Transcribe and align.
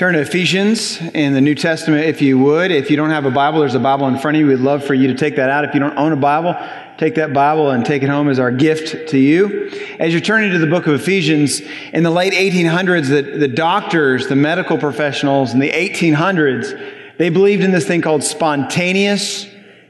Turn 0.00 0.14
to 0.14 0.20
Ephesians 0.20 0.98
in 1.12 1.34
the 1.34 1.42
New 1.42 1.54
Testament 1.54 2.06
if 2.06 2.22
you 2.22 2.38
would. 2.38 2.70
If 2.70 2.90
you 2.90 2.96
don't 2.96 3.10
have 3.10 3.26
a 3.26 3.30
Bible, 3.30 3.60
there's 3.60 3.74
a 3.74 3.78
Bible 3.78 4.08
in 4.08 4.18
front 4.18 4.34
of 4.34 4.40
you. 4.40 4.46
We'd 4.46 4.60
love 4.60 4.82
for 4.82 4.94
you 4.94 5.08
to 5.08 5.14
take 5.14 5.36
that 5.36 5.50
out. 5.50 5.66
If 5.66 5.74
you 5.74 5.80
don't 5.80 5.94
own 5.98 6.12
a 6.12 6.16
Bible, 6.16 6.56
take 6.96 7.16
that 7.16 7.34
Bible 7.34 7.68
and 7.68 7.84
take 7.84 8.02
it 8.02 8.08
home 8.08 8.30
as 8.30 8.38
our 8.38 8.50
gift 8.50 9.10
to 9.10 9.18
you. 9.18 9.68
As 9.98 10.14
you're 10.14 10.22
turning 10.22 10.52
to 10.52 10.58
the 10.58 10.66
book 10.66 10.86
of 10.86 10.94
Ephesians, 10.94 11.60
in 11.92 12.02
the 12.02 12.10
late 12.10 12.32
1800s, 12.32 13.08
the, 13.08 13.20
the 13.40 13.46
doctors, 13.46 14.26
the 14.26 14.36
medical 14.36 14.78
professionals 14.78 15.52
in 15.52 15.60
the 15.60 15.68
1800s, 15.68 17.18
they 17.18 17.28
believed 17.28 17.62
in 17.62 17.70
this 17.70 17.86
thing 17.86 18.00
called 18.00 18.24
spontaneous 18.24 19.46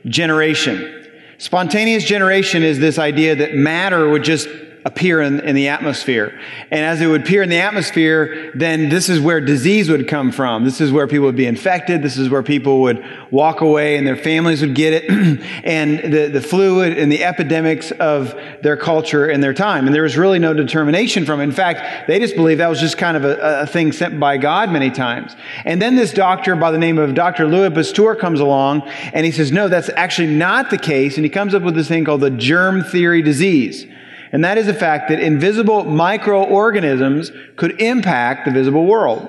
generation. 0.06 1.06
Spontaneous 1.38 2.02
generation 2.02 2.64
is 2.64 2.80
this 2.80 2.98
idea 2.98 3.36
that 3.36 3.54
matter 3.54 4.10
would 4.10 4.24
just 4.24 4.48
appear 4.84 5.20
in, 5.20 5.40
in 5.40 5.54
the 5.54 5.68
atmosphere. 5.68 6.38
And 6.70 6.84
as 6.84 7.00
it 7.00 7.06
would 7.06 7.22
appear 7.22 7.42
in 7.42 7.50
the 7.50 7.60
atmosphere, 7.60 8.50
then 8.54 8.88
this 8.88 9.08
is 9.08 9.20
where 9.20 9.40
disease 9.40 9.90
would 9.90 10.08
come 10.08 10.32
from. 10.32 10.64
This 10.64 10.80
is 10.80 10.90
where 10.90 11.06
people 11.06 11.26
would 11.26 11.36
be 11.36 11.46
infected. 11.46 12.02
This 12.02 12.16
is 12.16 12.30
where 12.30 12.42
people 12.42 12.80
would 12.82 13.04
walk 13.30 13.60
away 13.60 13.96
and 13.96 14.06
their 14.06 14.16
families 14.16 14.62
would 14.62 14.74
get 14.74 14.92
it. 14.94 15.10
and 15.64 16.12
the, 16.12 16.28
the 16.28 16.40
fluid 16.40 16.96
and 16.96 17.12
the 17.12 17.22
epidemics 17.22 17.90
of 17.92 18.34
their 18.62 18.76
culture 18.76 19.26
and 19.26 19.42
their 19.42 19.52
time. 19.52 19.86
And 19.86 19.94
there 19.94 20.02
was 20.02 20.16
really 20.16 20.38
no 20.38 20.54
determination 20.54 21.26
from 21.26 21.40
it. 21.40 21.44
In 21.44 21.52
fact, 21.52 22.08
they 22.08 22.18
just 22.18 22.34
believed 22.34 22.60
that 22.60 22.68
was 22.68 22.80
just 22.80 22.96
kind 22.96 23.16
of 23.16 23.24
a, 23.24 23.62
a 23.62 23.66
thing 23.66 23.92
sent 23.92 24.18
by 24.18 24.38
God 24.38 24.70
many 24.70 24.90
times. 24.90 25.36
And 25.64 25.80
then 25.80 25.96
this 25.96 26.12
doctor 26.12 26.56
by 26.56 26.70
the 26.70 26.78
name 26.78 26.98
of 26.98 27.14
Dr. 27.14 27.46
Louis 27.46 27.70
Pasteur 27.70 28.14
comes 28.16 28.40
along 28.40 28.82
and 29.12 29.26
he 29.26 29.32
says, 29.32 29.52
no, 29.52 29.68
that's 29.68 29.90
actually 29.90 30.34
not 30.34 30.70
the 30.70 30.78
case. 30.78 31.16
And 31.16 31.24
he 31.24 31.30
comes 31.30 31.54
up 31.54 31.62
with 31.62 31.74
this 31.74 31.88
thing 31.88 32.06
called 32.06 32.22
the 32.22 32.30
germ 32.30 32.82
theory 32.82 33.20
disease. 33.20 33.86
And 34.32 34.44
that 34.44 34.58
is 34.58 34.66
the 34.66 34.74
fact 34.74 35.08
that 35.08 35.20
invisible 35.20 35.84
microorganisms 35.84 37.32
could 37.56 37.80
impact 37.80 38.44
the 38.44 38.52
visible 38.52 38.86
world. 38.86 39.28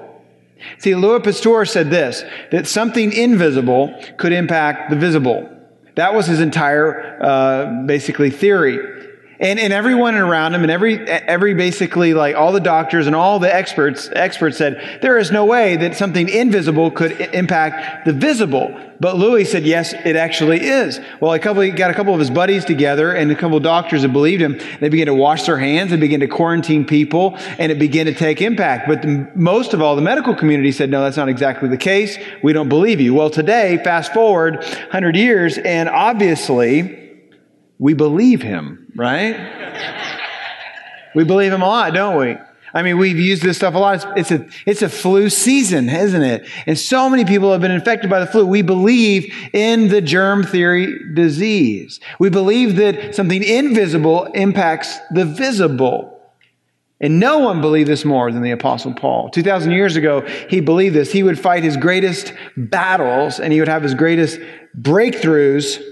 See, 0.77 0.93
Louis 0.93 1.21
Pasteur 1.21 1.65
said 1.65 1.89
this, 1.89 2.23
that 2.51 2.67
something 2.67 3.11
invisible 3.11 3.99
could 4.17 4.31
impact 4.31 4.91
the 4.91 4.95
visible. 4.95 5.49
That 5.95 6.13
was 6.13 6.27
his 6.27 6.39
entire, 6.39 7.21
uh, 7.21 7.83
basically, 7.85 8.29
theory. 8.29 9.00
And, 9.41 9.59
and 9.59 9.73
everyone 9.73 10.13
around 10.13 10.53
him 10.53 10.61
and 10.61 10.69
every, 10.69 10.99
every 10.99 11.55
basically 11.55 12.13
like 12.13 12.35
all 12.35 12.51
the 12.51 12.59
doctors 12.59 13.07
and 13.07 13.15
all 13.15 13.39
the 13.39 13.53
experts, 13.53 14.07
experts 14.13 14.55
said, 14.55 14.99
there 15.01 15.17
is 15.17 15.31
no 15.31 15.45
way 15.45 15.77
that 15.77 15.95
something 15.95 16.29
invisible 16.29 16.91
could 16.91 17.19
impact 17.33 18.05
the 18.05 18.13
visible. 18.13 18.79
But 18.99 19.17
Louis 19.17 19.45
said, 19.45 19.63
yes, 19.63 19.93
it 19.93 20.15
actually 20.15 20.61
is. 20.61 20.99
Well, 21.19 21.33
a 21.33 21.39
couple, 21.39 21.63
he 21.63 21.71
got 21.71 21.89
a 21.89 21.95
couple 21.95 22.13
of 22.13 22.19
his 22.19 22.29
buddies 22.29 22.65
together 22.65 23.13
and 23.13 23.31
a 23.31 23.35
couple 23.35 23.57
of 23.57 23.63
doctors 23.63 24.03
that 24.03 24.09
believed 24.09 24.43
him. 24.43 24.59
They 24.79 24.89
began 24.89 25.07
to 25.07 25.15
wash 25.15 25.47
their 25.47 25.57
hands. 25.57 25.91
and 25.91 25.99
began 25.99 26.19
to 26.19 26.27
quarantine 26.27 26.85
people 26.85 27.35
and 27.57 27.71
it 27.71 27.79
began 27.79 28.05
to 28.05 28.13
take 28.13 28.43
impact. 28.43 28.87
But 28.87 29.01
the, 29.01 29.27
most 29.33 29.73
of 29.73 29.81
all, 29.81 29.95
the 29.95 30.03
medical 30.03 30.35
community 30.35 30.71
said, 30.71 30.91
no, 30.91 31.01
that's 31.01 31.17
not 31.17 31.29
exactly 31.29 31.67
the 31.67 31.77
case. 31.77 32.15
We 32.43 32.53
don't 32.53 32.69
believe 32.69 33.01
you. 33.01 33.15
Well, 33.15 33.31
today, 33.31 33.81
fast 33.83 34.13
forward 34.13 34.57
100 34.57 35.15
years 35.15 35.57
and 35.57 35.89
obviously, 35.89 37.00
we 37.81 37.95
believe 37.95 38.43
him, 38.43 38.91
right? 38.95 39.35
we 41.15 41.23
believe 41.23 41.51
him 41.51 41.63
a 41.63 41.67
lot, 41.67 41.95
don't 41.95 42.15
we? 42.15 42.37
I 42.75 42.83
mean, 42.83 42.99
we've 42.99 43.17
used 43.17 43.41
this 43.41 43.57
stuff 43.57 43.73
a 43.73 43.79
lot. 43.79 44.05
It's 44.15 44.29
a, 44.29 44.47
it's 44.67 44.83
a 44.83 44.87
flu 44.87 45.31
season, 45.31 45.89
isn't 45.89 46.21
it? 46.21 46.47
And 46.67 46.77
so 46.77 47.09
many 47.09 47.25
people 47.25 47.51
have 47.51 47.59
been 47.59 47.71
infected 47.71 48.07
by 48.07 48.19
the 48.19 48.27
flu. 48.27 48.45
We 48.45 48.61
believe 48.61 49.33
in 49.51 49.87
the 49.87 49.99
germ 49.99 50.43
theory 50.43 50.95
disease. 51.15 51.99
We 52.19 52.29
believe 52.29 52.75
that 52.75 53.15
something 53.15 53.43
invisible 53.43 54.25
impacts 54.25 54.99
the 55.09 55.25
visible. 55.25 56.21
And 57.01 57.19
no 57.19 57.39
one 57.39 57.61
believed 57.61 57.89
this 57.89 58.05
more 58.05 58.31
than 58.31 58.43
the 58.43 58.51
apostle 58.51 58.93
Paul. 58.93 59.31
2,000 59.31 59.71
years 59.71 59.95
ago, 59.95 60.21
he 60.21 60.61
believed 60.61 60.95
this. 60.95 61.11
He 61.11 61.23
would 61.23 61.39
fight 61.39 61.63
his 61.63 61.77
greatest 61.77 62.31
battles 62.55 63.39
and 63.39 63.51
he 63.51 63.59
would 63.59 63.67
have 63.67 63.81
his 63.81 63.95
greatest 63.95 64.39
breakthroughs 64.79 65.83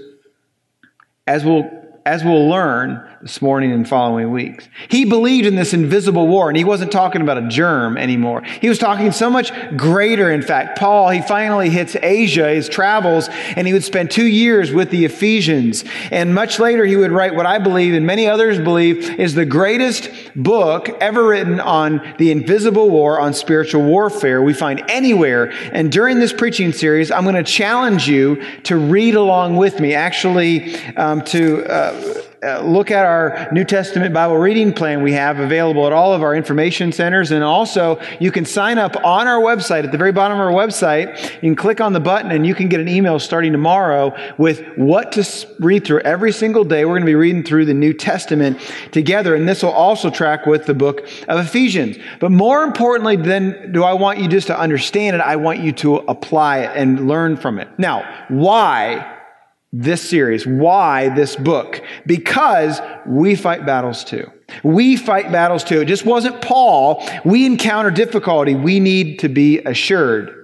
as 1.26 1.44
we'll 1.44 1.79
as 2.06 2.24
we'll 2.24 2.48
learn 2.48 3.06
this 3.22 3.42
morning 3.42 3.70
and 3.70 3.86
following 3.86 4.30
weeks. 4.30 4.66
He 4.88 5.04
believed 5.04 5.46
in 5.46 5.54
this 5.54 5.74
invisible 5.74 6.26
war, 6.26 6.48
and 6.48 6.56
he 6.56 6.64
wasn't 6.64 6.90
talking 6.90 7.20
about 7.20 7.36
a 7.36 7.48
germ 7.48 7.98
anymore. 7.98 8.42
He 8.42 8.70
was 8.70 8.78
talking 8.78 9.12
so 9.12 9.28
much 9.28 9.52
greater, 9.76 10.30
in 10.30 10.40
fact. 10.40 10.78
Paul, 10.78 11.10
he 11.10 11.20
finally 11.20 11.68
hits 11.68 11.94
Asia, 11.96 12.48
his 12.48 12.66
travels, 12.66 13.28
and 13.56 13.66
he 13.66 13.74
would 13.74 13.84
spend 13.84 14.10
two 14.10 14.24
years 14.24 14.72
with 14.72 14.88
the 14.88 15.04
Ephesians. 15.04 15.84
And 16.10 16.34
much 16.34 16.58
later, 16.58 16.86
he 16.86 16.96
would 16.96 17.12
write 17.12 17.34
what 17.34 17.44
I 17.44 17.58
believe, 17.58 17.92
and 17.92 18.06
many 18.06 18.26
others 18.26 18.58
believe, 18.58 19.20
is 19.20 19.34
the 19.34 19.44
greatest 19.44 20.10
book 20.34 20.88
ever 20.88 21.26
written 21.28 21.60
on 21.60 22.14
the 22.16 22.30
invisible 22.30 22.88
war, 22.88 23.20
on 23.20 23.34
spiritual 23.34 23.82
warfare 23.82 24.40
we 24.40 24.54
find 24.54 24.82
anywhere. 24.88 25.52
And 25.74 25.92
during 25.92 26.20
this 26.20 26.32
preaching 26.32 26.72
series, 26.72 27.10
I'm 27.10 27.24
going 27.24 27.34
to 27.34 27.42
challenge 27.42 28.08
you 28.08 28.42
to 28.62 28.78
read 28.78 29.14
along 29.14 29.58
with 29.58 29.78
me, 29.78 29.92
actually, 29.92 30.74
um, 30.96 31.22
to. 31.26 31.66
Uh, 31.70 32.22
uh, 32.42 32.62
look 32.62 32.90
at 32.90 33.04
our 33.04 33.48
New 33.52 33.64
Testament 33.64 34.14
Bible 34.14 34.38
reading 34.38 34.72
plan 34.72 35.02
we 35.02 35.12
have 35.12 35.38
available 35.38 35.86
at 35.86 35.92
all 35.92 36.14
of 36.14 36.22
our 36.22 36.34
information 36.34 36.90
centers. 36.90 37.30
And 37.32 37.44
also, 37.44 38.00
you 38.18 38.32
can 38.32 38.46
sign 38.46 38.78
up 38.78 38.96
on 39.04 39.28
our 39.28 39.40
website. 39.40 39.84
At 39.84 39.92
the 39.92 39.98
very 39.98 40.12
bottom 40.12 40.40
of 40.40 40.46
our 40.46 40.52
website, 40.52 41.22
you 41.34 41.50
can 41.50 41.56
click 41.56 41.82
on 41.82 41.92
the 41.92 42.00
button 42.00 42.30
and 42.30 42.46
you 42.46 42.54
can 42.54 42.68
get 42.68 42.80
an 42.80 42.88
email 42.88 43.18
starting 43.18 43.52
tomorrow 43.52 44.16
with 44.38 44.66
what 44.76 45.12
to 45.12 45.46
read 45.58 45.84
through 45.84 46.00
every 46.00 46.32
single 46.32 46.64
day. 46.64 46.86
We're 46.86 46.92
going 46.92 47.02
to 47.02 47.06
be 47.06 47.14
reading 47.14 47.42
through 47.42 47.66
the 47.66 47.74
New 47.74 47.92
Testament 47.92 48.58
together. 48.90 49.34
And 49.34 49.46
this 49.46 49.62
will 49.62 49.70
also 49.70 50.08
track 50.08 50.46
with 50.46 50.64
the 50.64 50.74
book 50.74 51.06
of 51.28 51.46
Ephesians. 51.46 51.98
But 52.20 52.30
more 52.30 52.62
importantly 52.62 53.16
than 53.16 53.70
do 53.72 53.84
I 53.84 53.92
want 53.92 54.18
you 54.18 54.28
just 54.28 54.46
to 54.46 54.58
understand 54.58 55.14
it, 55.14 55.20
I 55.20 55.36
want 55.36 55.60
you 55.60 55.72
to 55.72 55.96
apply 55.96 56.60
it 56.60 56.70
and 56.74 57.06
learn 57.06 57.36
from 57.36 57.58
it. 57.58 57.68
Now, 57.76 58.24
why 58.28 59.18
this 59.72 60.08
series. 60.08 60.46
Why 60.46 61.10
this 61.10 61.36
book? 61.36 61.82
Because 62.06 62.80
we 63.06 63.34
fight 63.34 63.64
battles 63.64 64.04
too. 64.04 64.30
We 64.64 64.96
fight 64.96 65.30
battles 65.30 65.62
too. 65.62 65.80
It 65.80 65.84
just 65.86 66.04
wasn't 66.04 66.40
Paul. 66.42 67.06
We 67.24 67.46
encounter 67.46 67.90
difficulty. 67.90 68.54
We 68.54 68.80
need 68.80 69.20
to 69.20 69.28
be 69.28 69.58
assured. 69.60 70.34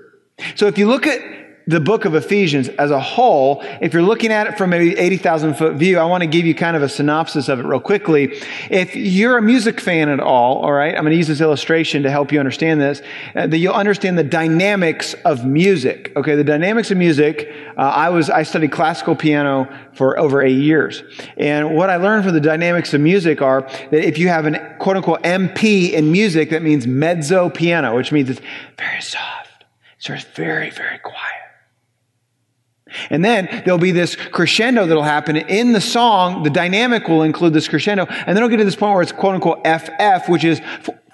So 0.55 0.67
if 0.67 0.79
you 0.79 0.87
look 0.87 1.07
at 1.07 1.21
the 1.69 1.81
book 1.81 2.05
of 2.05 2.15
Ephesians 2.15 2.69
as 2.69 2.93
a 2.93 3.01
whole, 3.01 3.61
if 3.81 3.93
you're 3.93 4.03
looking 4.03 4.31
at 4.31 4.47
it 4.47 4.57
from 4.57 4.73
an 4.73 4.81
80,000 4.81 5.55
foot 5.55 5.75
view, 5.75 5.99
I 5.99 6.05
want 6.05 6.23
to 6.23 6.29
give 6.29 6.47
you 6.47 6.55
kind 6.55 6.77
of 6.77 6.83
a 6.85 6.89
synopsis 6.89 7.49
of 7.49 7.59
it 7.59 7.65
real 7.65 7.81
quickly. 7.81 8.41
If 8.71 8.95
you're 8.95 9.37
a 9.37 9.43
music 9.43 9.81
fan 9.81 10.09
at 10.09 10.21
all, 10.21 10.59
all 10.59 10.73
right, 10.73 10.95
I'm 10.95 11.03
going 11.03 11.11
to 11.11 11.17
use 11.17 11.27
this 11.27 11.41
illustration 11.41 12.05
to 12.05 12.11
help 12.11 12.31
you 12.31 12.39
understand 12.39 12.81
this, 12.81 13.03
uh, 13.35 13.49
that 13.49 13.59
you'll 13.59 13.75
understand 13.75 14.17
the 14.17 14.23
dynamics 14.23 15.15
of 15.25 15.45
music. 15.45 16.13
Okay, 16.15 16.37
the 16.37 16.45
dynamics 16.45 16.93
of 16.93 16.99
music. 16.99 17.53
Uh, 17.77 17.81
I 17.81 18.11
was, 18.11 18.31
I 18.31 18.45
studied 18.45 18.71
classical 18.71 19.17
piano 19.17 19.69
for 19.93 20.17
over 20.21 20.43
eight 20.43 20.59
years. 20.59 21.03
And 21.37 21.75
what 21.75 21.91
I 21.91 21.97
learned 21.97 22.23
from 22.23 22.35
the 22.35 22.41
dynamics 22.41 22.95
of 22.95 23.01
music 23.01 23.43
are 23.43 23.63
that 23.63 24.07
if 24.07 24.19
you 24.19 24.29
have 24.29 24.47
an 24.47 24.77
quote 24.79 24.99
unquote 24.99 25.25
MP 25.25 25.91
in 25.91 26.13
music, 26.13 26.51
that 26.51 26.63
means 26.63 26.87
mezzo 26.87 27.51
piano, 27.51 27.97
which 27.97 28.13
means 28.13 28.31
it's 28.31 28.41
very 28.79 29.03
soft. 29.03 29.65
So 29.99 30.15
it's 30.15 30.23
very, 30.23 30.71
very 30.71 30.99
quiet. 30.99 31.46
And 33.11 33.25
then 33.25 33.63
there'll 33.65 33.79
be 33.79 33.93
this 33.93 34.17
crescendo 34.17 34.87
that'll 34.87 35.03
happen 35.03 35.37
in 35.37 35.73
the 35.73 35.81
song. 35.81 36.43
The 36.43 36.51
dynamic 36.51 37.09
will 37.09 37.23
include 37.23 37.53
this 37.53 37.69
crescendo. 37.69 38.07
And 38.07 38.29
then 38.29 38.39
it'll 38.39 38.49
get 38.49 38.59
to 38.59 38.65
this 38.65 38.77
point 38.77 38.95
where 38.95 39.03
it's 39.03 39.13
quote 39.13 39.35
unquote 39.35 39.67
FF, 39.67 40.29
which 40.29 40.45
is 40.45 40.61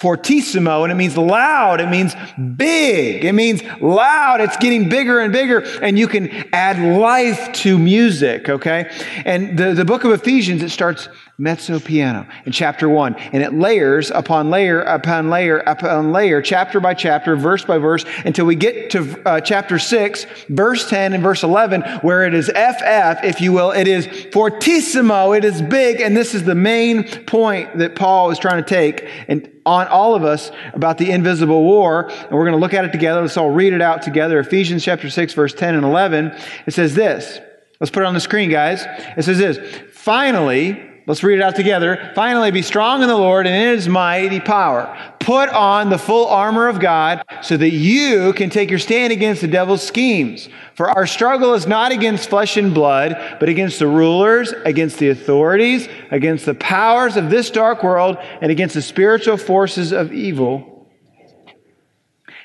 fortissimo, 0.03 0.83
and 0.83 0.91
it 0.91 0.97
means 0.97 1.17
loud. 1.17 1.81
It 1.81 1.89
means 1.89 2.15
big. 2.57 3.25
It 3.25 3.33
means 3.33 3.63
loud. 3.81 4.41
It's 4.41 4.57
getting 4.57 4.89
bigger 4.89 5.21
and 5.21 5.33
bigger, 5.33 5.61
and 5.81 5.97
you 5.97 6.09
can 6.09 6.29
add 6.53 6.99
life 6.99 7.53
to 7.53 7.79
music, 7.79 8.49
okay? 8.49 8.91
And 9.25 9.57
the, 9.57 9.75
the 9.75 9.85
book 9.85 10.03
of 10.03 10.11
Ephesians, 10.11 10.63
it 10.63 10.71
starts 10.71 11.09
mezzo 11.43 11.81
piano 11.81 12.25
in 12.47 12.53
chapter 12.53 12.89
one, 12.89 13.17
and 13.17 13.43
it 13.43 13.53
layers 13.53 14.13
upon 14.13 14.49
layer 14.49 14.81
upon 14.83 15.29
layer 15.29 15.59
upon 15.59 16.13
layer, 16.13 16.41
chapter 16.41 16.79
by 16.79 16.95
chapter, 16.95 17.35
verse 17.35 17.65
by 17.65 17.79
verse, 17.79 18.05
until 18.25 18.47
we 18.47 18.55
get 18.55 18.91
to 18.91 19.21
uh, 19.27 19.41
chapter 19.41 19.77
six, 19.81 20.25
verse 20.49 20.89
10 20.89 21.15
and 21.15 21.23
verse 21.23 21.43
11, 21.43 21.83
where 22.03 22.25
it 22.25 22.33
is 22.33 22.47
FF, 22.47 23.25
if 23.25 23.41
you 23.41 23.53
will. 23.53 23.73
It 23.73 23.89
is 23.89 24.07
fortissimo. 24.33 25.37
It 25.37 25.45
is 25.45 25.61
big, 25.61 26.01
and 26.01 26.17
this 26.17 26.33
is 26.33 26.45
the 26.45 26.55
main 26.55 27.03
point 27.25 27.77
that 27.79 27.97
Paul 27.97 28.31
is 28.31 28.39
trying 28.39 28.63
to 28.63 28.69
take. 28.69 29.09
And 29.27 29.51
on 29.67 29.89
all 29.89 30.15
of 30.15 30.25
us 30.25 30.53
about 30.75 30.99
the 30.99 31.11
invisible 31.11 31.65
war, 31.65 32.09
and 32.09 32.31
we're 32.31 32.45
going 32.45 32.53
to 32.53 32.59
look 32.59 32.75
at 32.75 32.85
it 32.85 32.93
together. 32.93 33.21
Let's 33.21 33.37
all 33.37 33.51
read 33.51 33.73
it 33.73 33.83
out 33.83 34.03
together. 34.03 34.39
Ephesians 34.39 34.85
chapter 34.85 35.11
6, 35.11 35.35
verse 35.35 35.55
10 35.55 35.75
and 35.75 35.85
11. 35.85 36.37
It 36.67 36.73
says 36.73 36.95
this. 36.95 37.41
Let's 37.81 37.91
put 37.91 38.05
it 38.05 38.07
on 38.07 38.15
the 38.15 38.21
screen, 38.21 38.49
guys. 38.49 38.85
It 39.17 39.25
says 39.25 39.39
this. 39.39 39.59
Finally, 39.91 40.92
Let's 41.05 41.25
read 41.25 41.41
it 41.41 41.43
out 41.43 41.57
together. 41.57 42.13
Finally, 42.15 42.53
be 42.53 42.63
strong 42.63 43.03
in 43.03 43.09
the 43.09 43.17
Lord 43.17 43.47
and 43.49 43.57
in 43.57 43.75
his 43.75 43.89
mighty 43.89 44.39
power. 44.39 44.97
Put 45.19 45.49
on 45.49 45.91
the 45.91 45.99
full 45.99 46.29
armor 46.29 46.69
of 46.69 46.79
God 46.79 47.25
so 47.43 47.57
that 47.57 47.71
you 47.71 48.33
can 48.35 48.51
take 48.51 48.71
your 48.71 48.79
stand 48.79 49.13
against 49.13 49.41
the 49.41 49.49
devil's 49.49 49.83
schemes. 49.83 50.49
For 50.75 50.89
our 50.89 51.09
struggle 51.09 51.55
is 51.55 51.67
not 51.67 51.91
against 51.91 52.31
flesh 52.31 52.57
and 52.57 52.73
blood, 52.73 53.37
but 53.41 53.49
against 53.49 53.81
the 53.81 53.89
rulers, 53.89 54.53
against 54.65 54.99
the 54.99 55.09
authorities, 55.09 55.89
against 56.13 56.47
the 56.47 56.55
powers 56.55 57.17
of 57.17 57.31
this 57.31 57.51
dark 57.51 57.83
world, 57.83 58.17
and 58.41 58.53
against 58.53 58.77
the 58.77 58.83
spiritual 58.83 59.37
forces 59.37 59.93
of 59.93 60.13
evil 60.13 60.89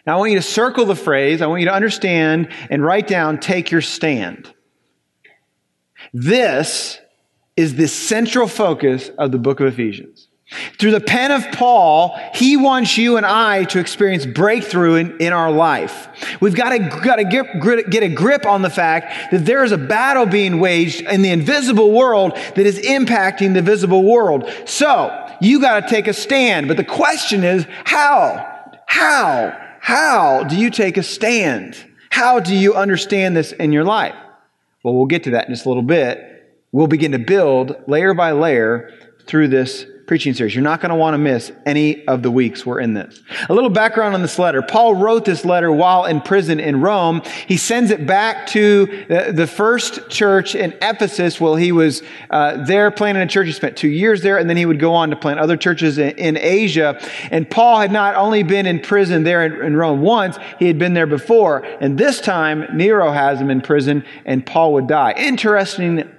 Now, 0.08 0.16
I 0.16 0.20
want 0.20 0.32
you 0.32 0.38
to 0.38 0.44
circle 0.44 0.86
the 0.86 0.96
phrase, 0.96 1.44
I 1.44 1.48
want 1.48 1.62
you 1.62 1.68
to 1.68 1.74
understand 1.74 2.50
and 2.72 2.84
write 2.84 3.08
down, 3.08 3.40
take 3.40 3.70
your 3.70 3.82
stand. 3.82 4.52
This 6.12 7.00
is 7.58 7.76
the 7.76 7.88
central 7.88 8.48
focus 8.48 9.10
of 9.18 9.32
the 9.32 9.38
book 9.38 9.60
of 9.60 9.68
Ephesians. 9.68 10.28
Through 10.80 10.92
the 10.92 11.02
pen 11.02 11.32
of 11.32 11.52
Paul, 11.52 12.18
he 12.34 12.56
wants 12.56 12.98
you 12.98 13.18
and 13.18 13.26
I 13.26 13.66
to 13.66 13.80
experience 13.80 14.26
breakthrough 14.26 14.96
in, 14.96 15.18
in 15.18 15.34
our 15.34 15.52
life. 15.52 16.08
We've 16.40 16.56
got 16.56 16.70
to, 16.70 16.80
got 16.80 17.18
to 17.18 17.26
get, 17.26 17.90
get 17.90 18.04
a 18.04 18.08
grip 18.08 18.46
on 18.46 18.62
the 18.62 18.70
fact 18.70 19.32
that 19.32 19.46
there 19.46 19.66
is 19.66 19.74
a 19.74 19.78
battle 19.78 20.26
being 20.26 20.60
waged 20.60 21.02
in 21.02 21.22
the 21.22 21.32
invisible 21.32 21.92
world 21.92 22.34
that 22.34 22.66
is 22.66 22.80
impacting 22.80 23.56
the 23.56 23.62
visible 23.62 24.04
world. 24.04 24.50
So, 24.64 25.26
you 25.42 25.60
got 25.60 25.82
to 25.82 25.90
take 25.90 26.08
a 26.08 26.14
stand. 26.14 26.70
But 26.70 26.78
the 26.78 26.86
question 26.86 27.44
is, 27.44 27.68
how? 27.84 28.72
How? 28.86 29.54
How 29.82 30.44
do 30.46 30.56
you 30.56 30.70
take 30.70 30.96
a 30.96 31.04
stand? 31.04 31.76
How 32.10 32.40
do 32.40 32.56
you 32.56 32.74
understand 32.74 33.36
this 33.36 33.52
in 33.52 33.74
your 33.74 33.84
life? 33.84 34.16
Well, 34.82 34.94
we'll 34.96 35.06
get 35.08 35.24
to 35.26 35.32
that 35.32 35.48
in 35.48 35.54
just 35.54 35.66
a 35.66 35.70
little 35.70 35.84
bit. 35.84 36.27
We'll 36.72 36.88
begin 36.88 37.14
to 37.14 37.20
build 37.20 37.76
layer 37.88 38.14
by 38.14 38.34
layer 38.34 38.92
through 39.26 39.48
this 39.48 39.86
preaching 40.08 40.34
series. 40.34 40.56
You're 40.56 40.64
not 40.64 40.80
going 40.80 40.90
to 40.90 40.96
want 40.96 41.16
to 41.16 41.18
miss 41.18 41.52
any 41.66 42.08
of 42.08 42.24
the 42.24 42.32
weeks 42.32 42.66
we're 42.66 42.80
in 42.80 42.94
this. 42.94 43.22
A 43.50 43.54
little 43.54 43.70
background 43.70 44.16
on 44.16 44.22
this 44.22 44.40
letter. 44.40 44.62
Paul 44.62 44.96
wrote 44.96 45.26
this 45.26 45.44
letter 45.44 45.70
while 45.70 46.06
in 46.06 46.22
prison 46.22 46.62
in 46.62 46.80
Rome. 46.80 47.22
He 47.46 47.58
sends 47.58 47.92
it 47.92 48.08
back 48.08 48.48
to 48.48 48.86
the, 49.10 49.34
the 49.34 49.48
first 49.48 50.10
church 50.10 50.56
in 50.56 50.74
Ephesus 50.82 51.42
while 51.42 51.58
he 51.58 51.74
was 51.74 52.04
uh, 52.30 52.64
there 52.64 52.90
planting 52.90 53.22
a 53.22 53.28
church. 53.28 53.48
He 53.48 53.52
spent 53.52 53.76
two 53.76 53.90
years 53.90 54.22
there, 54.22 54.38
and 54.38 54.50
then 54.50 54.56
he 54.56 54.66
would 54.66 54.80
go 54.80 54.94
on 54.94 55.10
to 55.10 55.18
plant 55.18 55.42
other 55.42 55.58
churches 55.58 55.98
in, 55.98 56.12
in 56.12 56.38
Asia. 56.38 56.98
And 57.30 57.50
Paul 57.50 57.82
had 57.82 57.92
not 57.92 58.16
only 58.16 58.44
been 58.44 58.66
in 58.66 58.80
prison 58.80 59.24
there 59.24 59.46
in, 59.46 59.62
in 59.62 59.76
Rome 59.76 60.02
once, 60.02 60.38
he 60.58 60.68
had 60.68 60.80
been 60.80 60.94
there 60.94 61.08
before. 61.08 61.66
And 61.82 61.98
this 61.98 62.22
time, 62.22 62.66
Nero 62.74 63.12
has 63.12 63.42
him 63.42 63.50
in 63.50 63.60
prison, 63.60 64.06
and 64.24 64.46
Paul 64.46 64.72
would 64.74 64.88
die. 64.88 65.12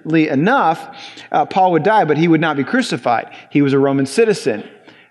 Enough, 0.08 0.96
uh, 1.30 1.46
Paul 1.46 1.72
would 1.72 1.82
die, 1.82 2.04
but 2.04 2.16
he 2.16 2.28
would 2.28 2.40
not 2.40 2.56
be 2.56 2.64
crucified. 2.64 3.32
He 3.50 3.62
was 3.62 3.72
a 3.72 3.78
Roman 3.78 4.06
citizen. 4.06 4.68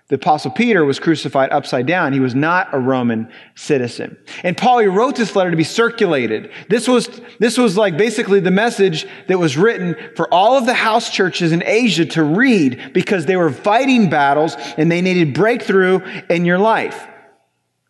The 0.08 0.14
apostle 0.14 0.50
Peter 0.50 0.86
was 0.86 0.98
crucified 0.98 1.50
upside 1.52 1.86
down. 1.86 2.14
He 2.14 2.20
was 2.20 2.34
not 2.34 2.72
a 2.72 2.78
Roman 2.78 3.30
citizen. 3.54 4.16
And 4.42 4.56
Paul, 4.56 4.78
he 4.78 4.86
wrote 4.86 5.16
this 5.16 5.36
letter 5.36 5.50
to 5.50 5.56
be 5.56 5.64
circulated. 5.64 6.50
This 6.70 6.88
was, 6.88 7.20
this 7.38 7.58
was 7.58 7.76
like 7.76 7.98
basically 7.98 8.40
the 8.40 8.50
message 8.50 9.06
that 9.26 9.38
was 9.38 9.58
written 9.58 9.96
for 10.16 10.32
all 10.32 10.56
of 10.56 10.64
the 10.64 10.72
house 10.72 11.10
churches 11.10 11.52
in 11.52 11.62
Asia 11.62 12.06
to 12.06 12.22
read 12.22 12.92
because 12.94 13.26
they 13.26 13.36
were 13.36 13.50
fighting 13.50 14.08
battles 14.08 14.56
and 14.78 14.90
they 14.90 15.02
needed 15.02 15.34
breakthrough 15.34 16.00
in 16.30 16.46
your 16.46 16.58
life. 16.58 17.06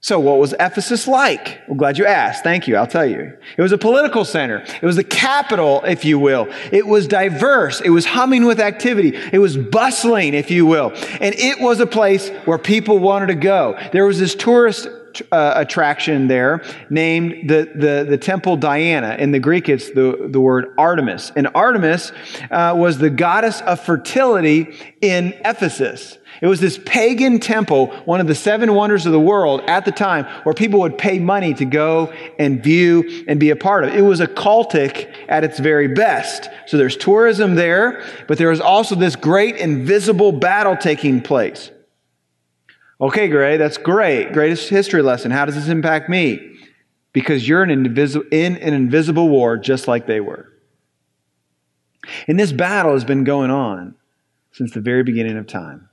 So, 0.00 0.20
what 0.20 0.38
was 0.38 0.54
Ephesus 0.60 1.08
like? 1.08 1.60
Well, 1.66 1.76
glad 1.76 1.98
you 1.98 2.06
asked. 2.06 2.44
Thank 2.44 2.68
you. 2.68 2.76
I'll 2.76 2.86
tell 2.86 3.04
you. 3.04 3.36
It 3.56 3.62
was 3.62 3.72
a 3.72 3.78
political 3.78 4.24
center. 4.24 4.58
It 4.60 4.84
was 4.84 4.94
the 4.94 5.02
capital, 5.02 5.82
if 5.84 6.04
you 6.04 6.20
will. 6.20 6.46
It 6.70 6.86
was 6.86 7.08
diverse. 7.08 7.80
It 7.80 7.90
was 7.90 8.06
humming 8.06 8.44
with 8.44 8.60
activity. 8.60 9.16
It 9.32 9.40
was 9.40 9.56
bustling, 9.56 10.34
if 10.34 10.52
you 10.52 10.66
will. 10.66 10.92
And 11.20 11.34
it 11.34 11.60
was 11.60 11.80
a 11.80 11.86
place 11.86 12.28
where 12.44 12.58
people 12.58 13.00
wanted 13.00 13.26
to 13.26 13.34
go. 13.34 13.76
There 13.92 14.06
was 14.06 14.20
this 14.20 14.36
tourist 14.36 14.88
uh, 15.32 15.52
attraction 15.56 16.28
there 16.28 16.62
named 16.90 17.48
the, 17.48 17.70
the, 17.74 18.06
the 18.08 18.18
temple 18.18 18.56
Diana. 18.56 19.16
In 19.18 19.30
the 19.30 19.40
Greek, 19.40 19.68
it's 19.68 19.90
the, 19.90 20.28
the 20.30 20.40
word 20.40 20.74
Artemis. 20.78 21.32
And 21.36 21.48
Artemis 21.54 22.12
uh, 22.50 22.74
was 22.76 22.98
the 22.98 23.10
goddess 23.10 23.60
of 23.62 23.80
fertility 23.80 24.74
in 25.00 25.34
Ephesus. 25.44 26.18
It 26.40 26.46
was 26.46 26.60
this 26.60 26.78
pagan 26.84 27.40
temple, 27.40 27.88
one 28.04 28.20
of 28.20 28.26
the 28.26 28.34
seven 28.34 28.74
wonders 28.74 29.06
of 29.06 29.12
the 29.12 29.20
world 29.20 29.62
at 29.66 29.84
the 29.84 29.90
time, 29.90 30.24
where 30.44 30.54
people 30.54 30.80
would 30.80 30.96
pay 30.96 31.18
money 31.18 31.52
to 31.54 31.64
go 31.64 32.12
and 32.38 32.62
view 32.62 33.24
and 33.26 33.40
be 33.40 33.50
a 33.50 33.56
part 33.56 33.84
of. 33.84 33.94
It 33.94 34.02
was 34.02 34.20
a 34.20 34.26
cultic 34.26 35.12
at 35.28 35.42
its 35.42 35.58
very 35.58 35.88
best. 35.88 36.48
So 36.66 36.76
there's 36.76 36.96
tourism 36.96 37.56
there, 37.56 38.04
but 38.28 38.38
there 38.38 38.50
was 38.50 38.60
also 38.60 38.94
this 38.94 39.16
great 39.16 39.56
invisible 39.56 40.30
battle 40.30 40.76
taking 40.76 41.20
place. 41.20 41.70
Okay, 43.00 43.28
Gray, 43.28 43.56
that's 43.56 43.78
great. 43.78 44.32
Greatest 44.32 44.68
history 44.68 45.02
lesson. 45.02 45.30
How 45.30 45.44
does 45.44 45.54
this 45.54 45.68
impact 45.68 46.08
me? 46.08 46.56
Because 47.12 47.46
you're 47.46 47.62
an 47.62 47.70
in, 47.70 47.86
in 47.86 48.56
an 48.56 48.74
invisible 48.74 49.28
war 49.28 49.56
just 49.56 49.86
like 49.86 50.06
they 50.06 50.20
were. 50.20 50.52
And 52.26 52.38
this 52.38 52.52
battle 52.52 52.92
has 52.92 53.04
been 53.04 53.24
going 53.24 53.50
on 53.50 53.94
since 54.52 54.72
the 54.72 54.80
very 54.80 55.04
beginning 55.04 55.36
of 55.36 55.46
time. 55.46 55.88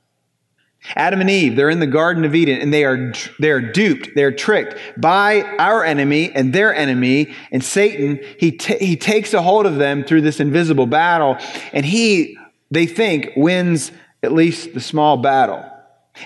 Adam 0.95 1.21
and 1.21 1.29
Eve, 1.29 1.55
they're 1.55 1.69
in 1.69 1.79
the 1.79 1.87
Garden 1.87 2.25
of 2.25 2.35
Eden 2.35 2.59
and 2.59 2.71
they 2.73 2.83
are, 2.83 3.11
they 3.39 3.49
are 3.49 3.61
duped, 3.61 4.09
they're 4.13 4.31
tricked 4.31 4.75
by 4.97 5.41
our 5.57 5.83
enemy 5.83 6.31
and 6.31 6.53
their 6.53 6.75
enemy. 6.75 7.33
And 7.51 7.63
Satan, 7.63 8.19
he, 8.39 8.51
t- 8.51 8.77
he 8.77 8.95
takes 8.95 9.33
a 9.33 9.41
hold 9.41 9.65
of 9.65 9.77
them 9.77 10.03
through 10.03 10.21
this 10.21 10.39
invisible 10.39 10.85
battle 10.85 11.37
and 11.73 11.85
he, 11.85 12.37
they 12.69 12.85
think, 12.85 13.31
wins 13.35 13.91
at 14.21 14.31
least 14.31 14.73
the 14.73 14.81
small 14.81 15.17
battle. 15.17 15.63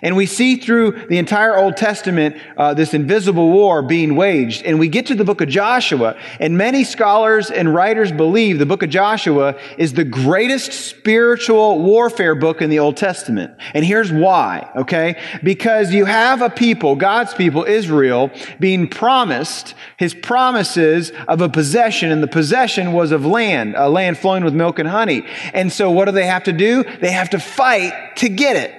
And 0.01 0.15
we 0.15 0.25
see 0.25 0.55
through 0.55 1.07
the 1.07 1.17
entire 1.17 1.57
Old 1.57 1.75
Testament 1.75 2.37
uh, 2.57 2.73
this 2.73 2.93
invisible 2.93 3.49
war 3.51 3.81
being 3.81 4.15
waged. 4.15 4.63
And 4.63 4.79
we 4.79 4.87
get 4.87 5.07
to 5.07 5.15
the 5.15 5.25
book 5.25 5.41
of 5.41 5.49
Joshua, 5.49 6.17
and 6.39 6.57
many 6.57 6.83
scholars 6.83 7.49
and 7.49 7.73
writers 7.73 8.11
believe 8.11 8.59
the 8.59 8.65
book 8.65 8.83
of 8.83 8.89
Joshua 8.89 9.59
is 9.77 9.93
the 9.93 10.03
greatest 10.03 10.73
spiritual 10.73 11.81
warfare 11.81 12.35
book 12.35 12.61
in 12.61 12.69
the 12.69 12.79
Old 12.79 12.97
Testament. 12.97 13.55
And 13.73 13.83
here's 13.83 14.11
why, 14.11 14.69
okay? 14.75 15.19
Because 15.43 15.93
you 15.93 16.05
have 16.05 16.41
a 16.41 16.49
people, 16.49 16.95
God's 16.95 17.33
people, 17.33 17.63
Israel, 17.63 18.31
being 18.59 18.87
promised 18.87 19.73
his 19.97 20.13
promises 20.13 21.11
of 21.27 21.41
a 21.41 21.49
possession, 21.49 22.11
and 22.11 22.21
the 22.23 22.27
possession 22.27 22.93
was 22.93 23.11
of 23.11 23.25
land, 23.25 23.75
a 23.75 23.89
land 23.89 24.17
flowing 24.17 24.43
with 24.43 24.53
milk 24.53 24.79
and 24.79 24.87
honey. 24.87 25.25
And 25.53 25.71
so 25.71 25.91
what 25.91 26.05
do 26.05 26.11
they 26.11 26.27
have 26.27 26.43
to 26.43 26.53
do? 26.53 26.83
They 26.83 27.11
have 27.11 27.31
to 27.31 27.39
fight 27.39 28.15
to 28.17 28.29
get 28.29 28.55
it. 28.55 28.78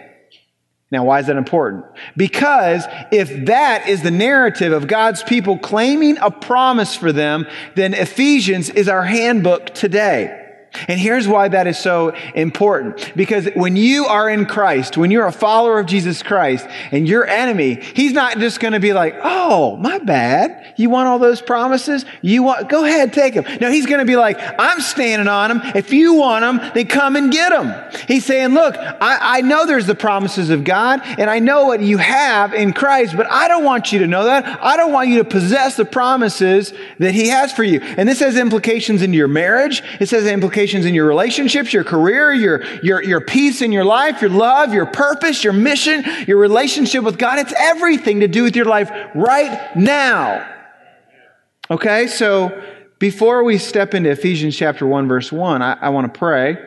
Now, 0.91 1.05
why 1.05 1.21
is 1.21 1.27
that 1.27 1.37
important? 1.37 1.85
Because 2.17 2.85
if 3.13 3.47
that 3.47 3.89
is 3.89 4.03
the 4.03 4.11
narrative 4.11 4.73
of 4.73 4.89
God's 4.89 5.23
people 5.23 5.57
claiming 5.57 6.19
a 6.19 6.31
promise 6.31 6.97
for 6.97 7.13
them, 7.13 7.47
then 7.77 7.95
Ephesians 7.95 8.71
is 8.71 8.89
our 8.89 9.05
handbook 9.05 9.67
today. 9.75 10.40
And 10.87 11.01
here's 11.01 11.27
why 11.27 11.49
that 11.49 11.67
is 11.67 11.79
so 11.79 12.15
important. 12.35 13.13
Because 13.17 13.49
when 13.55 13.77
you 13.77 14.07
are 14.07 14.31
in 14.31 14.47
Christ, 14.47 14.97
when 14.97 15.11
you're 15.11 15.27
a 15.27 15.33
follower 15.33 15.81
of 15.81 15.87
Jesus 15.87 16.23
Christ 16.23 16.67
and 16.93 17.09
your 17.09 17.27
enemy, 17.27 17.75
he's 17.75 18.13
not 18.13 18.39
just 18.39 18.61
going 18.61 18.73
to 18.73 18.81
be 18.81 18.93
like, 18.93 19.17
Oh, 19.23 19.77
my 19.77 19.99
bad. 19.99 20.75
You 20.77 20.89
want 20.89 21.09
all 21.09 21.19
those 21.19 21.43
promises? 21.43 22.05
You 22.23 22.45
want, 22.45 22.69
go 22.69 22.85
ahead, 22.85 23.13
take 23.13 23.35
them. 23.35 23.45
No, 23.61 23.71
he's 23.71 23.87
going 23.87 23.99
to 23.99 24.05
be 24.05 24.17
like, 24.17 24.39
I'm 24.59 24.81
standing 24.81 25.29
on 25.29 25.49
them. 25.49 25.73
If 25.75 25.93
you 25.93 26.15
want 26.15 26.43
them, 26.43 26.71
then 26.73 26.87
come 26.87 27.17
and 27.17 27.33
get 27.33 27.51
them. 27.51 27.75
He's 28.07 28.25
saying, 28.25 28.55
look, 28.55 28.77
I, 28.77 29.39
I 29.39 29.41
know 29.41 29.67
there's 29.67 29.87
the 29.87 29.95
promises 29.95 30.51
of 30.51 30.63
God 30.63 31.01
and 31.03 31.29
I 31.29 31.41
know 31.41 31.67
what 31.67 31.81
you 31.81 31.99
have 31.99 32.55
in 32.55 32.73
Christ, 32.73 33.17
but 33.17 33.31
I 33.31 33.49
don't 33.49 33.65
want 33.65 33.93
you 33.93 33.99
to 34.01 34.07
know 34.07 34.25
that. 34.25 34.63
I 34.63 34.77
don't 34.77 34.93
want 34.93 35.09
you 35.09 35.19
to 35.19 35.25
possess 35.25 35.77
the 35.77 35.85
promises 35.85 36.73
that 36.99 37.13
he 37.13 37.29
has 37.29 37.53
for 37.53 37.65
you. 37.65 37.81
And 37.81 38.09
this 38.09 38.21
has 38.21 38.37
implications 38.37 39.03
into 39.03 39.17
your 39.17 39.29
marriage. 39.29 39.83
It 39.99 40.09
says 40.09 40.27
implications 40.27 40.60
implications 40.61 40.85
in 40.85 40.95
your 40.95 41.07
relationships, 41.07 41.73
your 41.73 41.85
career, 41.85 42.35
your, 42.35 42.63
your, 42.83 43.03
your 43.03 43.21
peace 43.23 43.63
in 43.63 43.73
your 43.73 43.85
life, 43.85 44.21
your 44.21 44.31
love, 44.31 44.75
your 44.75 44.85
purpose, 44.85 45.43
your 45.43 45.55
mission, 45.55 46.05
your 46.27 46.37
relationship 46.37 47.03
with 47.03 47.17
God. 47.17 47.39
It's 47.39 47.55
everything 47.57 48.21
to 48.21 48.29
do 48.29 48.43
with 48.43 48.55
your 48.55 48.67
life 48.67 48.91
right 49.15 49.75
now. 49.75 50.47
Okay, 51.71 52.09
so 52.09 52.63
before 52.99 53.43
we 53.43 53.57
step 53.57 53.95
into 53.95 54.11
Ephesians 54.11 54.55
chapter 54.55 54.87
1, 54.87 55.09
verse 55.09 55.33
1, 55.33 55.63
I, 55.63 55.79
I 55.81 55.89
want 55.89 56.13
to 56.13 56.19
pray. 56.19 56.59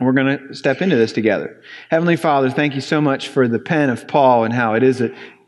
We're 0.00 0.12
going 0.12 0.48
to 0.48 0.54
step 0.54 0.82
into 0.82 0.96
this 0.96 1.12
together. 1.12 1.62
Heavenly 1.90 2.16
Father, 2.16 2.50
thank 2.50 2.74
you 2.74 2.80
so 2.80 3.00
much 3.00 3.28
for 3.28 3.46
the 3.46 3.60
pen 3.60 3.88
of 3.88 4.08
Paul 4.08 4.42
and 4.42 4.52
how 4.52 4.74
it 4.74 4.82
is 4.82 5.00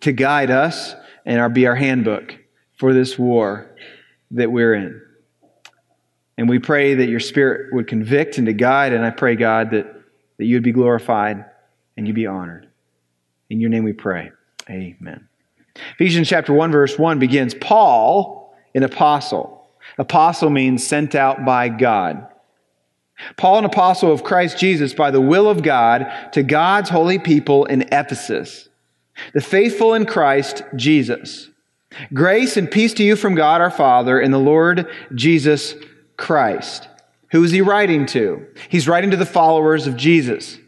to 0.03 0.13
guide 0.13 0.53
us 0.53 0.95
and 1.27 1.41
our, 1.41 1.49
be 1.49 1.67
our 1.67 1.75
handbook 1.75 2.39
for 2.77 2.95
this 2.95 3.19
war 3.19 3.75
that 4.31 4.53
we're 4.53 4.75
in. 4.75 5.03
And 6.39 6.49
we 6.49 6.61
pray 6.61 6.95
that 6.95 7.09
your 7.09 7.21
Spirit 7.21 7.75
would 7.75 7.89
convict 7.89 8.39
and 8.39 8.47
to 8.47 8.53
guide. 8.53 8.93
And 8.93 9.05
I 9.05 9.11
pray, 9.11 9.35
God, 9.35 9.73
that, 9.73 9.93
that 10.39 10.45
you 10.45 10.55
would 10.55 10.63
be 10.63 10.73
glorified 10.73 11.45
and 11.97 12.07
you'd 12.07 12.15
be 12.15 12.29
honored. 12.29 12.69
In 13.51 13.61
your 13.61 13.71
name 13.71 13.83
we 13.83 13.93
pray. 13.93 14.31
Amen. 14.71 15.29
Ephesians 15.95 16.29
chapter 16.29 16.53
1, 16.53 16.71
verse 16.71 16.97
1 16.97 17.19
begins 17.19 17.55
Paul, 17.55 18.57
an 18.75 18.85
apostle. 18.85 19.69
Apostle 19.99 20.51
means 20.51 20.87
sent 20.87 21.17
out 21.17 21.45
by 21.45 21.69
God. 21.69 22.29
Paul, 23.37 23.59
an 23.59 23.65
apostle 23.65 24.13
of 24.13 24.23
Christ 24.23 24.59
Jesus 24.59 24.95
by 24.95 25.11
the 25.11 25.21
will 25.21 25.49
of 25.49 25.63
God 25.63 26.07
to 26.33 26.45
God's 26.45 26.89
holy 26.89 27.19
people 27.19 27.65
in 27.65 27.83
Ephesus, 27.91 28.69
the 29.35 29.41
faithful 29.41 29.95
in 29.95 30.07
Christ 30.07 30.63
Jesus. 30.77 31.51
Grace 32.15 32.57
and 32.57 32.71
peace 32.71 32.95
to 32.95 33.03
you 33.03 33.17
from 33.17 33.35
God 33.35 33.61
our 33.61 33.73
Father 33.73 34.21
and 34.21 34.33
the 34.33 34.39
Lord 34.39 34.89
Jesus 35.15 35.75
Christ. 36.19 36.87
Who 37.31 37.43
is 37.43 37.51
he 37.51 37.63
writing 37.63 38.05
to? 38.07 38.47
He's 38.69 38.87
writing 38.87 39.11
to 39.13 39.17
the 39.17 39.25
followers 39.25 39.87
of 39.87 39.97
Jesus. 39.97 40.59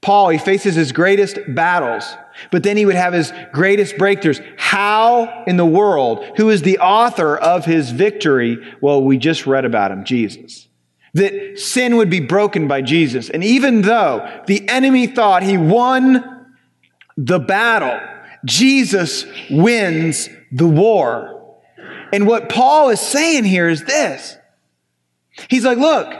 Paul, 0.00 0.30
he 0.30 0.38
faces 0.38 0.74
his 0.74 0.92
greatest 0.92 1.38
battles 1.48 2.16
But 2.50 2.62
then 2.62 2.76
he 2.76 2.86
would 2.86 2.94
have 2.94 3.12
his 3.12 3.32
greatest 3.52 3.96
breakthroughs. 3.96 4.44
How 4.56 5.44
in 5.46 5.56
the 5.56 5.66
world? 5.66 6.24
Who 6.36 6.50
is 6.50 6.62
the 6.62 6.78
author 6.78 7.36
of 7.36 7.64
his 7.64 7.90
victory? 7.90 8.58
Well, 8.80 9.02
we 9.02 9.18
just 9.18 9.46
read 9.46 9.64
about 9.64 9.90
him, 9.90 10.04
Jesus. 10.04 10.68
That 11.14 11.58
sin 11.58 11.96
would 11.96 12.10
be 12.10 12.20
broken 12.20 12.68
by 12.68 12.82
Jesus. 12.82 13.28
And 13.28 13.44
even 13.44 13.82
though 13.82 14.42
the 14.46 14.66
enemy 14.68 15.06
thought 15.06 15.42
he 15.42 15.58
won 15.58 16.46
the 17.16 17.38
battle, 17.38 18.00
Jesus 18.44 19.26
wins 19.50 20.28
the 20.50 20.66
war. 20.66 21.31
And 22.12 22.26
what 22.26 22.48
Paul 22.48 22.90
is 22.90 23.00
saying 23.00 23.44
here 23.44 23.68
is 23.68 23.84
this. 23.84 24.36
He's 25.48 25.64
like, 25.64 25.78
look, 25.78 26.14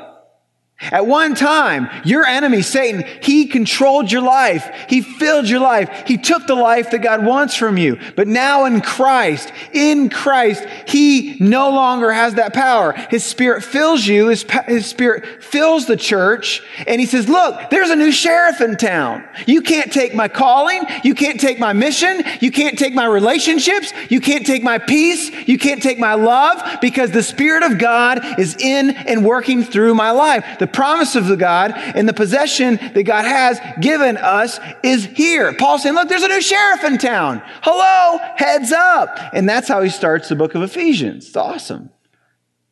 at 0.91 1.07
one 1.07 1.35
time, 1.35 1.89
your 2.05 2.25
enemy, 2.25 2.62
Satan, 2.62 3.05
he 3.23 3.47
controlled 3.47 4.11
your 4.11 4.23
life. 4.23 4.69
He 4.89 5.01
filled 5.01 5.49
your 5.49 5.61
life. 5.61 6.05
He 6.07 6.19
took 6.19 6.47
the 6.47 6.55
life 6.55 6.91
that 6.91 7.03
God 7.03 7.25
wants 7.25 7.55
from 7.55 7.77
you. 7.79 7.99
But 8.17 8.29
now 8.29 8.65
in 8.65 8.81
Christ, 8.81 9.53
in 9.73 10.09
Christ, 10.09 10.65
he 10.89 11.37
no 11.39 11.71
longer 11.71 12.11
has 12.11 12.35
that 12.35 12.53
power. 12.53 12.93
His 13.11 13.25
spirit 13.25 13.62
fills 13.62 14.07
you. 14.07 14.29
His, 14.29 14.45
his 14.67 14.87
spirit 14.87 15.43
fills 15.43 15.87
the 15.87 15.97
church. 15.97 16.62
And 16.87 17.01
he 17.01 17.07
says, 17.07 17.29
look, 17.29 17.71
there's 17.71 17.91
a 17.91 17.97
new 17.97 18.12
sheriff 18.12 18.61
in 18.61 18.77
town. 18.77 19.25
You 19.47 19.62
can't 19.62 19.93
take 19.93 20.15
my 20.15 20.29
calling. 20.29 20.83
You 21.05 21.15
can't 21.15 21.39
take 21.39 21.59
my 21.59 21.73
mission. 21.73 22.23
You 22.41 22.51
can't 22.51 22.79
take 22.79 22.95
my 22.95 23.07
relationships. 23.07 23.93
You 24.09 24.21
can't 24.21 24.47
take 24.47 24.62
my 24.62 24.79
peace. 24.79 25.31
You 25.47 25.59
can't 25.59 25.83
take 25.83 25.99
my 25.99 26.15
love 26.15 26.81
because 26.81 27.11
the 27.11 27.23
spirit 27.23 27.62
of 27.62 27.79
God 27.79 28.39
is 28.39 28.57
in 28.57 28.91
and 28.91 29.25
working 29.25 29.62
through 29.62 29.95
my 29.95 30.11
life. 30.11 30.59
The 30.59 30.67
promise 30.73 31.14
of 31.17 31.26
the 31.26 31.37
God 31.37 31.73
and 31.75 32.09
the 32.09 32.12
possession 32.12 32.76
that 32.76 33.02
God 33.05 33.25
has 33.25 33.61
given 33.81 34.17
us 34.17 34.59
is 34.83 35.05
here. 35.05 35.55
Paul's 35.55 35.83
saying, 35.83 35.95
look, 35.95 36.09
there's 36.09 36.23
a 36.23 36.29
new 36.29 36.41
sheriff 36.41 36.85
in 36.85 36.99
town. 36.99 37.43
Hello, 37.62 38.19
heads 38.37 38.73
up. 38.73 39.19
And 39.33 39.49
that's 39.49 39.69
how 39.69 39.83
he 39.83 39.91
starts 39.91 40.29
the 40.29 40.37
book 40.37 40.55
of 40.55 40.62
Ephesians. 40.62 41.29
It's 41.29 41.37
awesome. 41.37 41.91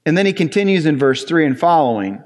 And 0.07 0.17
then 0.17 0.27
he 0.27 0.33
continues 0.33 0.87
in 0.87 0.99
verse 0.99 1.25
3 1.25 1.47
and 1.47 1.59
following. 1.59 2.23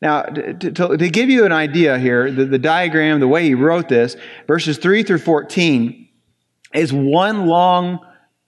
Now, 0.00 0.22
to, 0.22 0.54
to, 0.54 0.96
to 0.96 1.10
give 1.10 1.28
you 1.28 1.44
an 1.44 1.52
idea 1.52 1.98
here, 1.98 2.30
the, 2.30 2.44
the 2.44 2.58
diagram, 2.58 3.20
the 3.20 3.28
way 3.28 3.44
he 3.44 3.54
wrote 3.54 3.88
this, 3.88 4.16
verses 4.46 4.78
3 4.78 5.02
through 5.02 5.18
14 5.18 6.08
is 6.74 6.92
one 6.92 7.46
long 7.46 7.98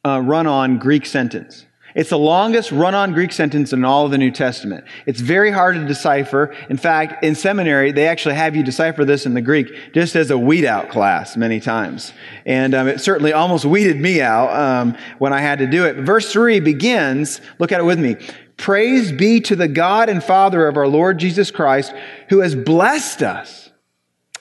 uh, 0.04 0.20
run 0.20 0.46
on 0.46 0.78
Greek 0.78 1.06
sentence. 1.06 1.66
It's 1.94 2.10
the 2.10 2.18
longest 2.18 2.72
run 2.72 2.94
on 2.94 3.12
Greek 3.12 3.30
sentence 3.30 3.72
in 3.72 3.84
all 3.84 4.04
of 4.04 4.10
the 4.10 4.18
New 4.18 4.32
Testament. 4.32 4.84
It's 5.06 5.20
very 5.20 5.52
hard 5.52 5.76
to 5.76 5.84
decipher. 5.86 6.52
In 6.68 6.76
fact, 6.76 7.22
in 7.22 7.36
seminary, 7.36 7.92
they 7.92 8.08
actually 8.08 8.34
have 8.34 8.56
you 8.56 8.64
decipher 8.64 9.04
this 9.04 9.26
in 9.26 9.34
the 9.34 9.40
Greek 9.40 9.92
just 9.92 10.16
as 10.16 10.32
a 10.32 10.38
weed 10.38 10.64
out 10.64 10.90
class 10.90 11.36
many 11.36 11.60
times. 11.60 12.12
And 12.44 12.74
um, 12.74 12.88
it 12.88 13.00
certainly 13.00 13.32
almost 13.32 13.64
weeded 13.64 14.00
me 14.00 14.20
out 14.20 14.50
um, 14.50 14.96
when 15.18 15.32
I 15.32 15.40
had 15.40 15.60
to 15.60 15.68
do 15.68 15.84
it. 15.84 15.96
Verse 15.98 16.32
3 16.32 16.58
begins, 16.58 17.40
look 17.60 17.70
at 17.70 17.78
it 17.78 17.84
with 17.84 18.00
me. 18.00 18.16
Praise 18.56 19.12
be 19.12 19.40
to 19.42 19.54
the 19.54 19.68
God 19.68 20.08
and 20.08 20.22
Father 20.22 20.66
of 20.66 20.76
our 20.76 20.88
Lord 20.88 21.18
Jesus 21.18 21.52
Christ, 21.52 21.92
who 22.28 22.40
has 22.40 22.56
blessed 22.56 23.22
us 23.22 23.70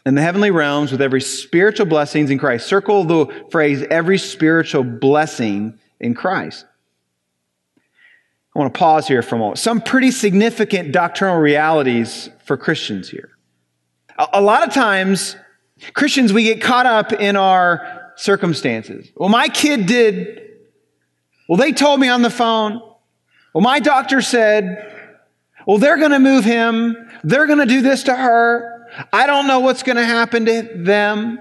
in 0.08 0.16
the 0.16 0.22
heavenly 0.22 0.50
realms 0.52 0.92
with 0.92 1.02
every 1.02 1.22
spiritual 1.22 1.86
blessings 1.86 2.32
in 2.32 2.40
Christ. 2.40 2.66
Circle 2.68 3.04
the 3.04 3.46
phrase, 3.52 3.84
every 3.92 4.18
spiritual 4.18 4.84
blessing 4.84 5.80
in 6.00 6.16
Christ. 6.16 6.66
I 8.56 8.60
want 8.60 8.74
to 8.74 8.78
pause 8.78 9.08
here 9.08 9.22
for 9.22 9.36
a 9.36 9.40
moment. 9.40 9.58
Some 9.58 9.82
pretty 9.82 10.12
significant 10.12 10.92
doctrinal 10.92 11.38
realities 11.38 12.30
for 12.46 12.56
Christians 12.56 13.10
here. 13.10 13.32
A, 14.32 14.42
lot 14.42 14.68
of 14.68 14.74
times, 14.74 15.36
Christians, 15.94 16.32
we 16.32 16.44
get 16.44 16.62
caught 16.62 16.86
up 16.86 17.12
in 17.14 17.36
our 17.36 18.12
circumstances. 18.16 19.10
Well, 19.16 19.30
my 19.30 19.48
kid 19.48 19.88
did. 19.88 20.52
Well, 21.50 21.58
they 21.58 21.72
told 21.72 22.00
me 22.00 22.10
on 22.10 22.22
the 22.22 22.30
phone. 22.30 22.80
Well, 23.54 23.64
my 23.64 23.80
doctor 23.80 24.22
said, 24.22 24.92
well, 25.66 25.80
they're 25.80 25.98
going 25.98 26.12
to 26.12 26.20
move 26.20 26.46
him. 26.46 26.96
They're 27.24 27.48
going 27.48 27.60
to 27.60 27.66
do 27.66 27.82
this 27.82 28.04
to 28.04 28.16
her. 28.16 28.88
I 29.12 29.26
don't 29.26 29.48
know 29.48 29.62
what's 29.62 29.82
going 29.82 29.96
to 29.96 30.06
happen 30.06 30.46
to 30.46 30.70
them. 30.76 31.40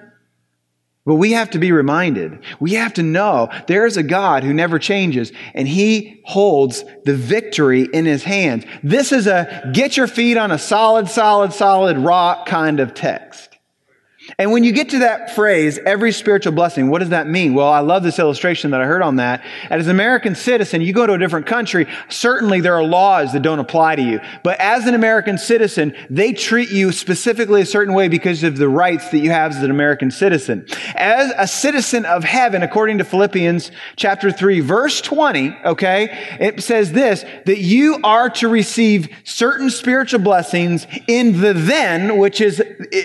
But 1.05 1.17
we 1.17 1.33
have 1.33 1.51
to 1.51 1.59
be 1.59 1.73
reminded. 1.73 2.39
We 2.61 2.75
have 2.75 2.95
to 2.95 3.03
know 3.03 3.49
there 3.67 3.87
is 3.87 3.97
a 3.97 4.05
God 4.05 4.45
who 4.45 4.53
never 4.53 4.79
changes 4.79 5.33
and 5.53 5.67
he 5.67 6.23
holds 6.25 6.85
the 7.05 7.15
victory 7.15 7.89
in 7.93 8.05
his 8.05 8.23
hands. 8.23 8.65
This 8.85 9.11
is 9.11 9.27
a 9.27 9.71
get 9.73 9.97
your 9.97 10.07
feet 10.07 10.37
on 10.37 10.53
a 10.53 10.59
solid, 10.59 11.09
solid, 11.09 11.53
solid 11.53 11.99
rock 11.99 12.47
kind 12.47 12.79
of 12.79 12.95
text. 12.95 13.52
And 14.39 14.53
when 14.53 14.65
you 14.65 14.73
get 14.73 14.91
to 14.91 15.01
that 15.01 15.35
phrase, 15.35 15.79
every 15.85 16.13
spiritual 16.13 16.53
blessing, 16.53 16.89
what 16.89 17.01
does 17.01 17.09
that 17.09 17.27
mean? 17.27 17.55
Well, 17.55 17.69
I 17.69 17.81
love 17.81 18.03
this 18.03 18.19
illustration 18.19 18.71
that 18.71 18.81
I 18.81 18.87
heard 18.87 19.03
on 19.03 19.17
that. 19.17 19.45
As 19.69 19.87
an 19.87 19.91
American 19.91 20.35
citizen, 20.35 20.81
you 20.81 20.93
go 20.93 21.07
to 21.07 21.15
a 21.15 21.19
different 21.19 21.47
country, 21.47 21.87
certainly 22.09 22.61
there 22.61 22.75
are 22.75 22.85
laws 22.85 23.33
that 23.33 23.43
don't 23.43 23.59
apply 23.59 23.97
to 23.97 24.03
you. 24.03 24.21
But 24.43 24.61
as 24.61 24.87
an 24.87 24.95
American 24.95 25.39
citizen, 25.39 25.95
they 26.09 26.33
treat 26.33 26.71
you 26.71 26.93
specifically 26.93 27.63
a 27.63 27.67
certain 27.67 27.95
way 27.95 28.09
because 28.09 28.43
of 28.45 28.57
the 28.57 28.69
rights 28.69 29.11
that 29.11 29.19
you 29.19 29.31
have 29.31 29.53
as 29.53 29.63
an 29.63 29.71
American 29.71 30.11
citizen. 30.11 30.67
As 30.95 31.33
a 31.37 31.47
citizen 31.47 32.05
of 32.05 32.25
heaven, 32.25 32.63
according 32.63 32.99
to 32.99 33.05
Philippians 33.05 33.73
chapter 33.97 34.31
3, 34.31 34.61
verse 34.61 35.01
20, 35.01 35.57
okay, 35.65 36.37
it 36.39 36.63
says 36.63 36.93
this, 36.93 37.25
that 37.47 37.59
you 37.59 37.99
are 38.05 38.31
to 38.31 38.49
receive 38.49 39.09
certain 39.25 39.69
spiritual 39.69 40.21
blessings 40.21 40.87
in 41.09 41.41
the 41.41 41.53
then, 41.53 42.19
which 42.19 42.41
is 42.41 42.61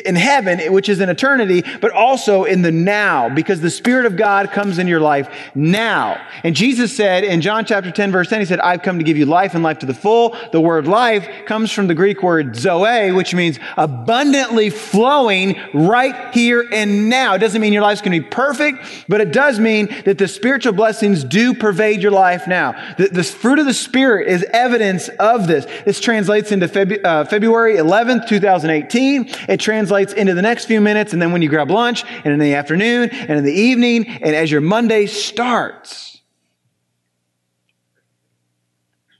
in 0.05 0.15
heaven, 0.15 0.71
which 0.71 0.89
is 0.89 0.99
in 0.99 1.06
eternity, 1.09 1.63
but 1.81 1.91
also 1.91 2.43
in 2.43 2.61
the 2.61 2.71
now, 2.71 3.29
because 3.29 3.61
the 3.61 3.69
Spirit 3.69 4.05
of 4.05 4.15
God 4.15 4.51
comes 4.51 4.77
in 4.77 4.87
your 4.87 4.99
life 4.99 5.29
now. 5.55 6.21
And 6.43 6.55
Jesus 6.55 6.95
said 6.95 7.23
in 7.23 7.41
John 7.41 7.65
chapter 7.65 7.91
10, 7.91 8.11
verse 8.11 8.29
10, 8.29 8.39
He 8.39 8.45
said, 8.45 8.59
I've 8.59 8.81
come 8.81 8.97
to 8.97 9.03
give 9.03 9.17
you 9.17 9.25
life 9.25 9.53
and 9.53 9.63
life 9.63 9.79
to 9.79 9.85
the 9.85 9.93
full. 9.93 10.35
The 10.51 10.61
word 10.61 10.87
life 10.87 11.27
comes 11.45 11.71
from 11.71 11.87
the 11.87 11.95
Greek 11.95 12.23
word 12.23 12.55
zoe, 12.55 13.11
which 13.11 13.33
means 13.33 13.59
abundantly 13.75 14.69
flowing 14.69 15.59
right 15.73 16.33
here 16.33 16.67
and 16.71 17.09
now. 17.09 17.35
It 17.35 17.39
doesn't 17.39 17.61
mean 17.61 17.73
your 17.73 17.81
life's 17.81 18.01
going 18.01 18.11
to 18.11 18.21
be 18.21 18.29
perfect, 18.29 19.05
but 19.07 19.21
it 19.21 19.31
does 19.31 19.59
mean 19.59 19.87
that 20.05 20.17
the 20.17 20.27
spiritual 20.27 20.73
blessings 20.73 21.23
do 21.23 21.53
pervade 21.53 22.01
your 22.01 22.11
life 22.11 22.47
now. 22.47 22.73
The, 22.97 23.07
the 23.07 23.23
fruit 23.23 23.59
of 23.59 23.65
the 23.65 23.73
Spirit 23.73 24.27
is 24.27 24.43
evidence 24.51 25.09
of 25.19 25.47
this. 25.47 25.65
This 25.85 25.99
translates 25.99 26.51
into 26.51 26.67
Febu- 26.67 27.03
uh, 27.03 27.25
February 27.25 27.75
11th, 27.75 28.27
2018. 28.27 29.29
It 29.47 29.59
translates 29.59 30.13
into 30.13 30.33
the 30.33 30.41
next 30.41 30.65
few 30.65 30.81
minutes 30.81 30.96
minutes, 30.97 31.13
and 31.13 31.21
then 31.21 31.31
when 31.31 31.41
you 31.41 31.49
grab 31.49 31.69
lunch, 31.69 32.03
and 32.23 32.33
in 32.33 32.39
the 32.39 32.55
afternoon, 32.55 33.09
and 33.09 33.37
in 33.37 33.43
the 33.43 33.53
evening, 33.53 34.07
and 34.07 34.35
as 34.35 34.51
your 34.51 34.61
Monday 34.61 35.05
starts. 35.05 36.21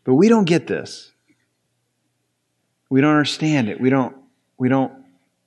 But 0.04 0.16
we 0.16 0.28
don't 0.28 0.46
get 0.46 0.68
this. 0.68 1.12
We 2.90 3.02
don't 3.02 3.12
understand 3.12 3.70
it. 3.70 3.80
We 3.80 3.90
don't, 3.90 4.16
we 4.58 4.70
don't 4.70 4.94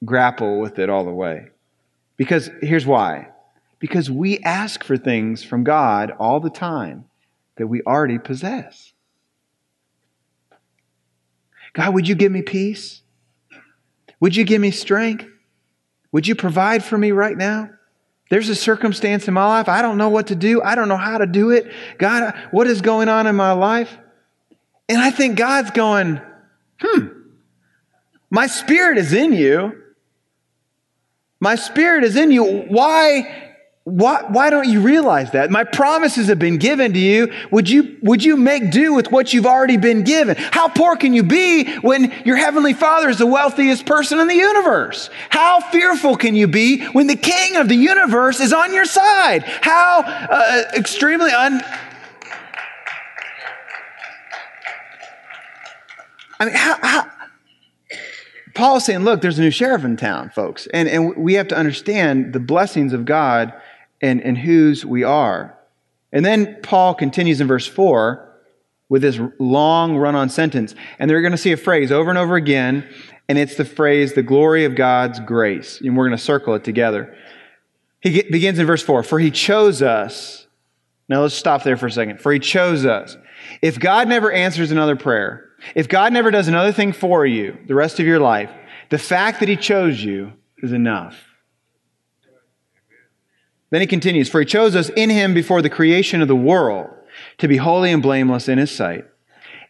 grapple 0.05 0.61
with 0.61 0.79
it 0.79 0.89
all 0.89 1.05
the 1.05 1.11
way. 1.11 1.49
Because 2.17 2.51
here's 2.61 2.87
why. 2.87 3.29
Because 3.79 4.11
we 4.11 4.39
ask 4.41 4.85
for 4.85 4.97
things 4.97 5.43
from 5.43 5.65
God 5.65 6.13
all 6.19 6.39
the 6.39 6.51
time 6.51 7.07
that 7.57 7.67
we 7.67 7.83
already 7.83 8.19
possess. 8.19 8.93
God, 11.73 11.95
would 11.95 12.07
you 12.07 12.15
give 12.15 12.31
me 12.31 12.43
peace? 12.43 13.03
Would 14.21 14.37
you 14.37 14.45
give 14.45 14.61
me 14.61 14.71
strength? 14.71 15.27
Would 16.13 16.27
you 16.27 16.35
provide 16.35 16.85
for 16.85 16.99
me 16.99 17.13
right 17.13 17.37
now? 17.37 17.71
There's 18.31 18.49
a 18.49 18.55
circumstance 18.55 19.27
in 19.27 19.35
my 19.35 19.47
life. 19.47 19.69
I 19.69 19.83
don't 19.83 19.99
know 19.99 20.09
what 20.09 20.29
to 20.29 20.37
do. 20.37 20.63
I 20.63 20.75
don't 20.75 20.89
know 20.89 20.97
how 20.97 21.19
to 21.19 21.27
do 21.27 21.51
it. 21.51 21.71
God, 21.99 22.35
what 22.53 22.67
is 22.69 22.81
going 22.81 23.09
on 23.09 23.27
in 23.27 23.35
my 23.35 23.53
life? 23.53 23.97
And 24.89 24.99
I 24.99 25.11
think 25.11 25.37
God's 25.37 25.73
going, 25.73 26.21
hmm, 26.81 27.07
my 28.31 28.47
spirit 28.47 28.99
is 28.99 29.13
in 29.13 29.33
you. 29.33 29.83
My 31.41 31.57
spirit 31.57 32.05
is 32.05 32.17
in 32.17 32.31
you. 32.31 32.45
Why 32.45 33.50
why, 33.91 34.23
why 34.29 34.51
don't 34.51 34.69
you 34.69 34.81
realize 34.81 35.33
that? 35.33 35.51
My 35.51 35.65
promises 35.65 36.29
have 36.29 36.39
been 36.39 36.59
given 36.59 36.93
to 36.93 36.99
you. 36.99 37.33
Would 37.51 37.69
you, 37.69 37.97
would 38.03 38.23
you 38.23 38.37
make 38.37 38.71
do 38.71 38.95
with 38.95 39.11
what 39.11 39.33
you've 39.33 39.47
already 39.47 39.77
been 39.77 40.05
given? 40.05 40.37
How 40.39 40.69
poor 40.69 40.97
can 40.97 41.13
you 41.13 41.25
be 41.25 41.77
when 41.79 42.13
your 42.25 42.37
heavenly 42.37 42.73
father 42.73 43.09
is 43.09 43.19
the 43.19 43.27
wealthiest 43.27 43.87
person 43.87 44.21
in 44.21 44.29
the 44.29 44.37
universe? 44.37 45.11
How 45.29 45.61
fearful 45.61 46.17
can 46.17 46.37
you 46.37 46.47
be 46.47 46.85
when 46.87 47.09
the 47.09 47.17
king 47.17 47.57
of 47.57 47.69
the 47.69 47.75
universe 47.75 48.39
is 48.39 48.53
on 48.53 48.73
your 48.73 48.85
side? 48.85 49.43
How 49.43 50.03
uh, 50.05 50.63
extremely 50.75 51.33
un. 51.33 51.61
I 56.39 56.45
mean, 56.45 56.55
how, 56.55 56.79
how 56.81 57.11
Paul's 58.55 58.85
saying, 58.85 59.01
look, 59.01 59.21
there's 59.21 59.39
a 59.39 59.43
new 59.43 59.51
sheriff 59.51 59.85
in 59.85 59.97
town, 59.97 60.31
folks. 60.31 60.69
And, 60.73 60.89
and 60.89 61.17
we 61.17 61.35
have 61.35 61.49
to 61.49 61.57
understand 61.57 62.33
the 62.33 62.41
blessings 62.41 62.93
of 62.93 63.05
God 63.05 63.53
and, 64.01 64.23
and 64.23 64.39
whose 64.39 64.85
we 64.85 65.05
are. 65.05 65.57
And 66.13 66.25
then 66.25 66.59
Paul 66.63 66.95
continues 66.95 67.41
in 67.41 67.47
verse 67.47 67.67
4 67.67 68.27
with 68.89 69.03
this 69.03 69.21
long 69.39 69.97
run 69.97 70.15
on 70.15 70.29
sentence. 70.29 70.75
And 70.99 71.09
they're 71.09 71.23
going 71.23 71.33
to 71.33 71.39
see 71.39 71.53
a 71.53 71.57
phrase 71.57 71.93
over 71.93 72.11
and 72.11 72.19
over 72.19 72.37
again, 72.37 72.87
and 73.29 73.39
it's 73.39 73.55
the 73.55 73.65
phrase, 73.65 74.15
the 74.15 74.23
glory 74.23 74.65
of 74.65 74.75
God's 74.75 75.21
grace. 75.21 75.81
And 75.81 75.97
we're 75.97 76.09
going 76.09 76.19
to 76.19 76.23
circle 76.23 76.55
it 76.55 76.65
together. 76.65 77.17
He 78.01 78.23
begins 78.23 78.59
in 78.59 78.67
verse 78.67 78.83
4 78.83 79.03
For 79.03 79.19
he 79.19 79.31
chose 79.31 79.83
us. 79.83 80.47
Now 81.09 81.23
let's 81.23 81.35
stop 81.35 81.63
there 81.63 81.77
for 81.77 81.87
a 81.87 81.93
second. 81.93 82.21
For 82.21 82.33
he 82.33 82.39
chose 82.39 82.85
us. 82.87 83.17
If 83.63 83.79
God 83.79 84.09
never 84.09 84.31
answers 84.31 84.71
another 84.71 84.97
prayer, 84.97 85.49
if 85.75 85.89
God 85.89 86.13
never 86.13 86.31
does 86.31 86.49
another 86.49 86.73
thing 86.73 86.93
for 86.93 87.27
you 87.27 87.57
the 87.67 87.75
rest 87.75 88.01
of 88.01 88.07
your 88.07 88.21
life, 88.21 88.51
the 88.91 88.99
fact 88.99 89.41
that 89.41 89.49
he 89.49 89.57
chose 89.57 90.03
you 90.03 90.33
is 90.59 90.73
enough. 90.73 91.30
Then 93.71 93.81
he 93.81 93.87
continues, 93.87 94.29
For 94.29 94.41
he 94.41 94.47
chose 94.47 94.77
us 94.77 94.91
in 94.91 95.11
him 95.11 95.33
before 95.33 95.63
the 95.63 95.71
creation 95.71 96.21
of 96.21 96.29
the 96.29 96.37
world 96.37 96.91
to 97.39 97.49
be 97.49 97.57
holy 97.57 97.93
and 97.93 98.03
blameless 98.03 98.49
in 98.49 98.59
his 98.59 98.71
sight. 98.71 99.05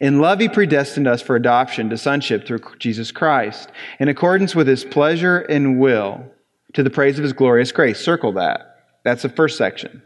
In 0.00 0.18
love, 0.18 0.40
he 0.40 0.48
predestined 0.48 1.06
us 1.06 1.20
for 1.20 1.36
adoption 1.36 1.90
to 1.90 1.98
sonship 1.98 2.46
through 2.46 2.60
Jesus 2.78 3.12
Christ, 3.12 3.70
in 3.98 4.08
accordance 4.08 4.54
with 4.54 4.66
his 4.66 4.84
pleasure 4.84 5.40
and 5.40 5.78
will, 5.78 6.24
to 6.72 6.82
the 6.82 6.90
praise 6.90 7.18
of 7.18 7.22
his 7.22 7.34
glorious 7.34 7.70
grace. 7.70 8.00
Circle 8.00 8.32
that. 8.32 8.84
That's 9.04 9.22
the 9.22 9.28
first 9.28 9.58
section. 9.58 10.02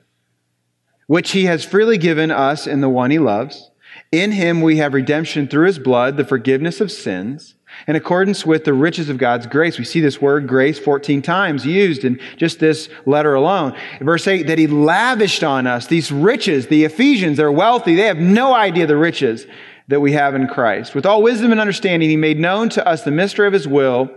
Which 1.07 1.33
he 1.33 1.45
has 1.45 1.65
freely 1.65 1.99
given 1.99 2.31
us 2.33 2.67
in 2.67 2.81
the 2.81 2.89
one 2.89 3.13
he 3.13 3.19
loves. 3.19 3.71
In 4.11 4.33
him 4.33 4.63
we 4.63 4.79
have 4.79 4.95
redemption 4.95 5.47
through 5.47 5.67
his 5.67 5.79
blood, 5.79 6.17
the 6.17 6.25
forgiveness 6.25 6.81
of 6.81 6.91
sins 6.91 7.55
in 7.87 7.97
accordance 7.97 8.45
with 8.47 8.65
the 8.65 8.73
riches 8.73 9.09
of 9.09 9.19
God's 9.19 9.47
grace. 9.47 9.79
We 9.79 9.85
see 9.85 10.01
this 10.01 10.21
word 10.21 10.47
grace 10.47 10.79
14 10.79 11.23
times 11.23 11.67
used 11.67 12.05
in 12.05 12.21
just 12.37 12.61
this 12.61 12.89
letter 13.07 13.35
alone. 13.35 13.77
verse 14.01 14.27
8, 14.27 14.47
that 14.47 14.59
he 14.59 14.67
lavished 14.67 15.45
on 15.45 15.67
us 15.67 15.87
these 15.87 16.11
riches. 16.11 16.67
The 16.67 16.85
Ephesians, 16.85 17.37
they're 17.37 17.53
wealthy. 17.53 17.95
They 17.95 18.07
have 18.07 18.19
no 18.19 18.55
idea 18.55 18.87
the 18.87 18.97
riches 18.97 19.47
that 19.89 20.01
we 20.01 20.13
have 20.13 20.35
in 20.35 20.47
Christ. 20.49 20.95
With 20.95 21.07
all 21.07 21.23
wisdom 21.23 21.53
and 21.53 21.61
understanding, 21.61 22.09
he 22.09 22.17
made 22.17 22.39
known 22.39 22.69
to 22.71 22.87
us 22.87 23.03
the 23.03 23.11
mystery 23.11 23.47
of 23.47 23.53
his 23.53 23.69
will 23.69 24.11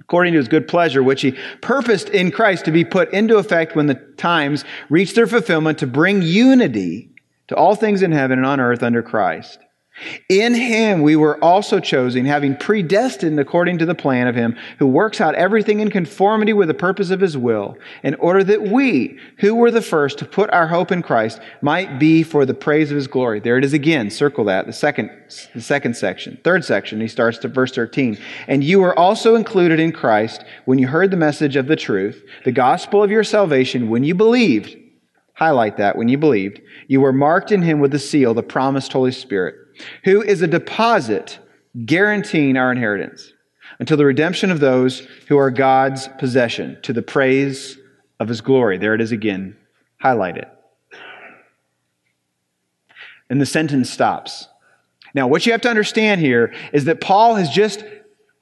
according 0.00 0.34
to 0.34 0.38
his 0.38 0.48
good 0.48 0.68
pleasure, 0.68 1.02
which 1.02 1.22
he 1.22 1.32
purposed 1.62 2.10
in 2.10 2.30
Christ 2.30 2.66
to 2.66 2.70
be 2.70 2.84
put 2.84 3.12
into 3.12 3.38
effect 3.38 3.74
when 3.74 3.86
the 3.86 3.94
times 3.94 4.64
reach 4.90 5.14
their 5.14 5.26
fulfillment 5.26 5.78
to 5.78 5.86
bring 5.86 6.20
unity 6.20 7.10
to 7.48 7.56
all 7.56 7.74
things 7.74 8.02
in 8.02 8.12
heaven 8.12 8.38
and 8.38 8.46
on 8.46 8.60
earth 8.60 8.82
under 8.82 9.02
Christ. 9.02 9.58
In 10.28 10.54
him 10.54 11.02
we 11.02 11.14
were 11.14 11.42
also 11.42 11.78
chosen, 11.78 12.24
having 12.24 12.56
predestined 12.56 13.38
according 13.38 13.78
to 13.78 13.86
the 13.86 13.94
plan 13.94 14.26
of 14.26 14.34
him 14.34 14.56
who 14.78 14.88
works 14.88 15.20
out 15.20 15.36
everything 15.36 15.78
in 15.78 15.90
conformity 15.90 16.52
with 16.52 16.66
the 16.66 16.74
purpose 16.74 17.10
of 17.10 17.20
his 17.20 17.36
will, 17.36 17.78
in 18.02 18.16
order 18.16 18.42
that 18.42 18.62
we, 18.62 19.18
who 19.38 19.54
were 19.54 19.70
the 19.70 19.80
first 19.80 20.18
to 20.18 20.24
put 20.24 20.50
our 20.50 20.66
hope 20.66 20.90
in 20.90 21.00
Christ, 21.00 21.40
might 21.62 22.00
be 22.00 22.24
for 22.24 22.44
the 22.44 22.54
praise 22.54 22.90
of 22.90 22.96
his 22.96 23.06
glory. 23.06 23.38
There 23.38 23.56
it 23.56 23.64
is 23.64 23.72
again. 23.72 24.10
Circle 24.10 24.46
that. 24.46 24.66
The 24.66 24.72
second, 24.72 25.10
the 25.54 25.60
second 25.60 25.96
section. 25.96 26.40
Third 26.42 26.64
section, 26.64 27.00
he 27.00 27.08
starts 27.08 27.38
to 27.38 27.48
verse 27.48 27.70
13. 27.70 28.18
And 28.48 28.64
you 28.64 28.80
were 28.80 28.98
also 28.98 29.36
included 29.36 29.78
in 29.78 29.92
Christ 29.92 30.44
when 30.64 30.80
you 30.80 30.88
heard 30.88 31.12
the 31.12 31.16
message 31.16 31.54
of 31.54 31.68
the 31.68 31.76
truth, 31.76 32.24
the 32.44 32.52
gospel 32.52 33.02
of 33.02 33.12
your 33.12 33.24
salvation, 33.24 33.88
when 33.88 34.02
you 34.02 34.16
believed. 34.16 34.76
Highlight 35.34 35.76
that 35.76 35.96
when 35.96 36.08
you 36.08 36.18
believed. 36.18 36.60
You 36.88 37.00
were 37.00 37.12
marked 37.12 37.52
in 37.52 37.62
him 37.62 37.78
with 37.78 37.92
the 37.92 37.98
seal, 37.98 38.34
the 38.34 38.42
promised 38.42 38.92
Holy 38.92 39.12
Spirit 39.12 39.63
who 40.04 40.22
is 40.22 40.42
a 40.42 40.46
deposit 40.46 41.38
guaranteeing 41.84 42.56
our 42.56 42.70
inheritance 42.70 43.32
until 43.78 43.96
the 43.96 44.04
redemption 44.04 44.50
of 44.50 44.60
those 44.60 45.00
who 45.28 45.38
are 45.38 45.50
God's 45.50 46.08
possession 46.18 46.78
to 46.82 46.92
the 46.92 47.02
praise 47.02 47.76
of 48.20 48.28
his 48.28 48.40
glory. 48.40 48.78
There 48.78 48.94
it 48.94 49.00
is 49.00 49.12
again. 49.12 49.56
Highlight 50.00 50.36
it. 50.36 50.48
And 53.28 53.40
the 53.40 53.46
sentence 53.46 53.90
stops. 53.90 54.48
Now, 55.14 55.26
what 55.26 55.46
you 55.46 55.52
have 55.52 55.62
to 55.62 55.70
understand 55.70 56.20
here 56.20 56.52
is 56.72 56.84
that 56.84 57.00
Paul 57.00 57.36
has 57.36 57.48
just 57.48 57.84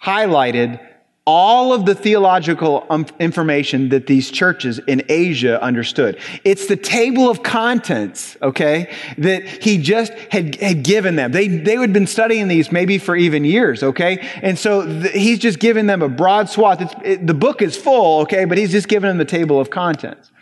highlighted 0.03 0.81
all 1.25 1.73
of 1.73 1.87
the 1.87 1.95
theological 1.95 2.85
um, 2.91 3.07
information 3.21 3.91
that 3.91 4.09
these 4.09 4.29
churches 4.31 4.81
in 4.89 5.05
Asia 5.09 5.63
understood. 5.63 6.19
It's 6.43 6.67
the 6.67 6.77
table 6.77 7.31
of 7.31 7.45
contents, 7.45 8.37
okay, 8.43 8.93
that 9.19 9.47
he 9.47 9.79
just 9.79 10.13
had, 10.31 10.57
had 10.57 10.83
given 10.83 11.15
them. 11.15 11.31
They, 11.31 11.47
they 11.47 11.77
had 11.77 11.93
been 11.93 12.09
studying 12.09 12.49
these 12.49 12.73
maybe 12.73 12.99
for 12.99 13.15
even 13.15 13.45
years, 13.45 13.85
okay? 13.85 14.19
And 14.43 14.59
so 14.59 14.85
he's 14.85 15.39
just 15.39 15.61
giving 15.61 15.87
them 15.87 16.03
a 16.03 16.09
broad 16.09 16.49
swath. 16.49 16.93
It, 17.05 17.25
the 17.25 17.35
book 17.35 17.63
is 17.63 17.77
full, 17.77 18.23
okay, 18.23 18.45
but 18.45 18.59
he's 18.59 18.73
just 18.73 18.89
giving 18.89 19.07
them 19.07 19.19
the 19.19 19.25
table 19.25 19.61
of 19.61 19.71
contents. 19.71 20.33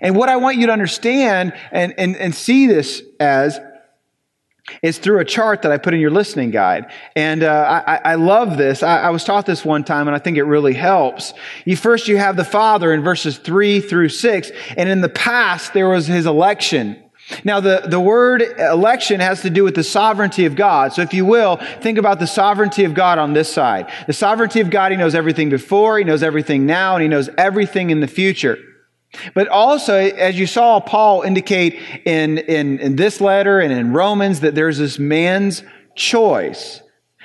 And 0.00 0.14
what 0.14 0.28
I 0.28 0.36
want 0.36 0.58
you 0.58 0.66
to 0.66 0.72
understand 0.72 1.54
and, 1.72 1.92
and, 1.98 2.16
and 2.16 2.34
see 2.34 2.66
this 2.66 3.02
as 3.18 3.58
is 4.82 4.98
through 4.98 5.20
a 5.20 5.24
chart 5.24 5.62
that 5.62 5.72
I 5.72 5.78
put 5.78 5.94
in 5.94 6.00
your 6.00 6.10
listening 6.10 6.50
guide. 6.50 6.90
And 7.14 7.42
uh, 7.42 7.84
I, 7.86 8.12
I, 8.12 8.14
love 8.16 8.56
this. 8.56 8.82
I, 8.82 9.02
I, 9.02 9.10
was 9.10 9.24
taught 9.24 9.46
this 9.46 9.64
one 9.64 9.84
time, 9.84 10.08
and 10.08 10.14
I 10.14 10.18
think 10.18 10.36
it 10.36 10.44
really 10.44 10.74
helps. 10.74 11.34
You 11.64 11.76
first 11.76 12.08
you 12.08 12.16
have 12.16 12.36
the 12.36 12.44
Father 12.44 12.92
in 12.92 13.02
verses 13.02 13.38
three 13.38 13.80
through 13.80 14.08
six, 14.08 14.50
and 14.76 14.88
in 14.88 15.00
the 15.00 15.08
past 15.08 15.72
there 15.72 15.88
was 15.88 16.06
His 16.06 16.26
election. 16.26 17.02
Now, 17.44 17.58
the, 17.58 17.82
the 17.84 17.98
word 17.98 18.42
election 18.42 19.18
has 19.18 19.42
to 19.42 19.50
do 19.50 19.64
with 19.64 19.74
the 19.74 19.82
sovereignty 19.82 20.44
of 20.44 20.54
God. 20.54 20.92
So, 20.92 21.02
if 21.02 21.12
you 21.12 21.24
will, 21.24 21.56
think 21.80 21.98
about 21.98 22.20
the 22.20 22.26
sovereignty 22.26 22.84
of 22.84 22.94
God 22.94 23.18
on 23.18 23.32
this 23.32 23.52
side. 23.52 23.90
The 24.06 24.12
sovereignty 24.12 24.60
of 24.60 24.70
God, 24.70 24.92
He 24.92 24.96
knows 24.96 25.14
everything 25.14 25.50
before, 25.50 25.98
He 25.98 26.04
knows 26.04 26.22
everything 26.22 26.66
now, 26.66 26.94
and 26.94 27.02
He 27.02 27.08
knows 27.08 27.28
everything 27.36 27.90
in 27.90 28.00
the 28.00 28.06
future. 28.06 28.58
But 29.34 29.48
also, 29.48 29.94
as 29.96 30.38
you 30.38 30.46
saw 30.46 30.80
Paul 30.80 31.22
indicate 31.22 31.78
in, 32.04 32.38
in, 32.38 32.78
in 32.78 32.96
this 32.96 33.20
letter 33.20 33.60
and 33.60 33.72
in 33.72 33.92
Romans, 33.92 34.40
that 34.40 34.54
there's 34.54 34.78
this 34.78 34.98
man's 34.98 35.62
choice. 35.94 36.82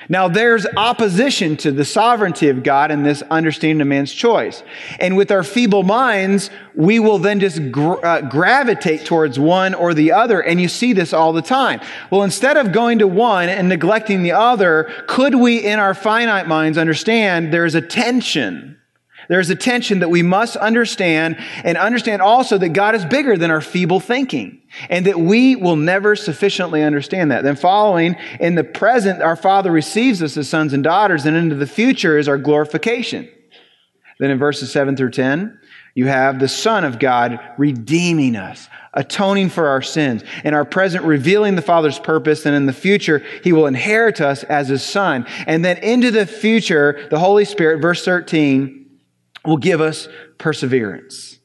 Now, 0.10 0.28
there's 0.28 0.66
opposition 0.78 1.58
to 1.58 1.72
the 1.72 1.86
sovereignty 1.86 2.50
of 2.50 2.64
God 2.64 2.90
and 2.90 3.06
this 3.06 3.22
understanding 3.30 3.82
of 3.82 3.88
man's 3.88 4.12
choice. 4.12 4.64
And 5.00 5.16
with 5.16 5.32
our 5.32 5.44
feeble 5.44 5.84
minds, 5.84 6.50
we 6.76 7.00
will 7.00 7.20
then 7.20 7.40
just 7.40 7.60
uh, 7.60 8.22
gravitate 8.22 9.06
towards 9.06 9.38
one 9.38 9.76
or 9.76 9.94
the 9.94 10.12
other. 10.12 10.42
And 10.42 10.60
you 10.60 10.70
see 10.70 10.94
this 10.94 11.14
all 11.14 11.34
the 11.34 11.42
time. 11.42 11.82
Well, 12.10 12.24
instead 12.24 12.58
of 12.58 12.72
going 12.72 13.00
to 13.00 13.08
one 13.08 13.48
and 13.48 13.70
neglecting 13.70 14.24
the 14.24 14.32
other, 14.32 14.92
could 15.08 15.36
we, 15.36 15.58
in 15.58 15.78
our 15.78 15.94
finite 15.94 16.48
minds, 16.48 16.78
understand 16.80 17.54
there's 17.54 17.76
a 17.76 17.82
tension? 17.82 18.78
There's 19.32 19.50
a 19.50 19.56
tension 19.56 20.00
that 20.00 20.10
we 20.10 20.24
must 20.24 20.58
understand 20.58 21.38
and 21.64 21.78
understand 21.78 22.22
also 22.22 22.58
that 22.58 22.74
God 22.74 22.96
is 22.96 23.06
bigger 23.06 23.38
than 23.38 23.50
our 23.50 23.62
feeble 23.62 24.02
thinking 24.02 24.62
and 24.90 25.06
that 25.06 25.18
we 25.18 25.56
will 25.56 25.78
never 25.78 26.18
sufficiently 26.18 26.84
understand 26.84 27.32
that. 27.32 27.46
Then 27.46 27.56
following 27.56 28.18
in 28.42 28.56
the 28.56 28.66
present, 28.66 29.22
our 29.22 29.38
Father 29.38 29.72
receives 29.72 30.22
us 30.22 30.36
as 30.36 30.50
sons 30.50 30.74
and 30.74 30.84
daughters 30.84 31.26
and 31.26 31.38
into 31.38 31.56
the 31.56 31.66
future 31.66 32.18
is 32.18 32.28
our 32.28 32.38
glorification. 32.38 33.30
Then 34.20 34.32
in 34.32 34.38
verses 34.38 34.70
7 34.70 34.98
through 34.98 35.12
10, 35.12 35.58
you 35.96 36.08
have 36.08 36.40
the 36.40 36.50
Son 36.50 36.84
of 36.84 37.00
God 37.00 37.40
redeeming 37.58 38.36
us, 38.36 38.68
atoning 38.94 39.48
for 39.48 39.70
our 39.70 39.82
sins, 39.82 40.26
in 40.44 40.54
our 40.54 40.66
present 40.66 41.06
revealing 41.06 41.56
the 41.56 41.62
Father's 41.62 42.00
purpose, 42.00 42.46
and 42.46 42.54
in 42.54 42.66
the 42.66 42.74
future, 42.74 43.24
He 43.46 43.54
will 43.54 43.68
inherit 43.68 44.20
us 44.20 44.44
as 44.44 44.68
His 44.68 44.84
Son. 44.84 45.26
And 45.48 45.64
then 45.64 45.78
into 45.78 46.12
the 46.12 46.26
future, 46.26 47.08
the 47.10 47.20
Holy 47.20 47.46
Spirit, 47.46 47.82
verse 47.82 48.04
13, 48.04 48.81
will 49.46 49.58
give 49.58 49.82
us 49.82 50.08
perseverance. 50.38 51.40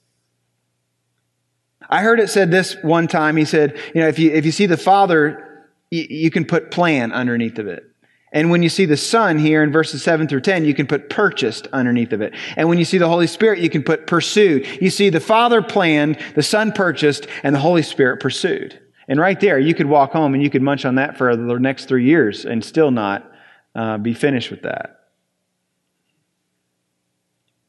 I 1.88 2.02
heard 2.02 2.20
it 2.20 2.28
said 2.28 2.50
this 2.50 2.76
one 2.82 3.08
time. 3.08 3.36
He 3.36 3.44
said, 3.44 3.78
you 3.94 4.00
know, 4.00 4.08
if 4.08 4.18
you, 4.18 4.32
if 4.32 4.44
you 4.44 4.52
see 4.52 4.66
the 4.66 4.76
Father, 4.76 5.66
you, 5.90 6.06
you 6.08 6.30
can 6.30 6.44
put 6.44 6.70
plan 6.70 7.12
underneath 7.12 7.58
of 7.58 7.68
it. 7.68 7.84
And 8.32 8.50
when 8.50 8.62
you 8.62 8.68
see 8.68 8.86
the 8.86 8.96
Son 8.96 9.38
here 9.38 9.62
in 9.62 9.70
verses 9.70 10.02
7 10.02 10.26
through 10.28 10.40
10, 10.40 10.64
you 10.64 10.74
can 10.74 10.86
put 10.86 11.08
purchased 11.08 11.68
underneath 11.68 12.12
of 12.12 12.20
it. 12.20 12.34
And 12.56 12.68
when 12.68 12.78
you 12.78 12.84
see 12.84 12.98
the 12.98 13.08
Holy 13.08 13.28
Spirit, 13.28 13.60
you 13.60 13.70
can 13.70 13.82
put 13.82 14.06
pursued. 14.06 14.66
You 14.82 14.90
see 14.90 15.10
the 15.10 15.20
Father 15.20 15.62
planned, 15.62 16.18
the 16.34 16.42
Son 16.42 16.72
purchased, 16.72 17.28
and 17.42 17.54
the 17.54 17.60
Holy 17.60 17.82
Spirit 17.82 18.20
pursued. 18.20 18.78
And 19.08 19.20
right 19.20 19.38
there, 19.38 19.58
you 19.58 19.74
could 19.74 19.86
walk 19.86 20.12
home 20.12 20.34
and 20.34 20.42
you 20.42 20.50
could 20.50 20.62
munch 20.62 20.84
on 20.84 20.96
that 20.96 21.16
for 21.16 21.36
the 21.36 21.58
next 21.58 21.86
three 21.86 22.04
years 22.04 22.44
and 22.44 22.64
still 22.64 22.90
not 22.90 23.30
uh, 23.76 23.98
be 23.98 24.12
finished 24.12 24.50
with 24.50 24.62
that. 24.62 25.05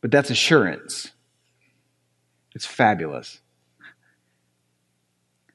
But 0.02 0.12
that's 0.12 0.30
assurance. 0.30 1.12
It's 2.54 2.66
fabulous. 2.66 3.40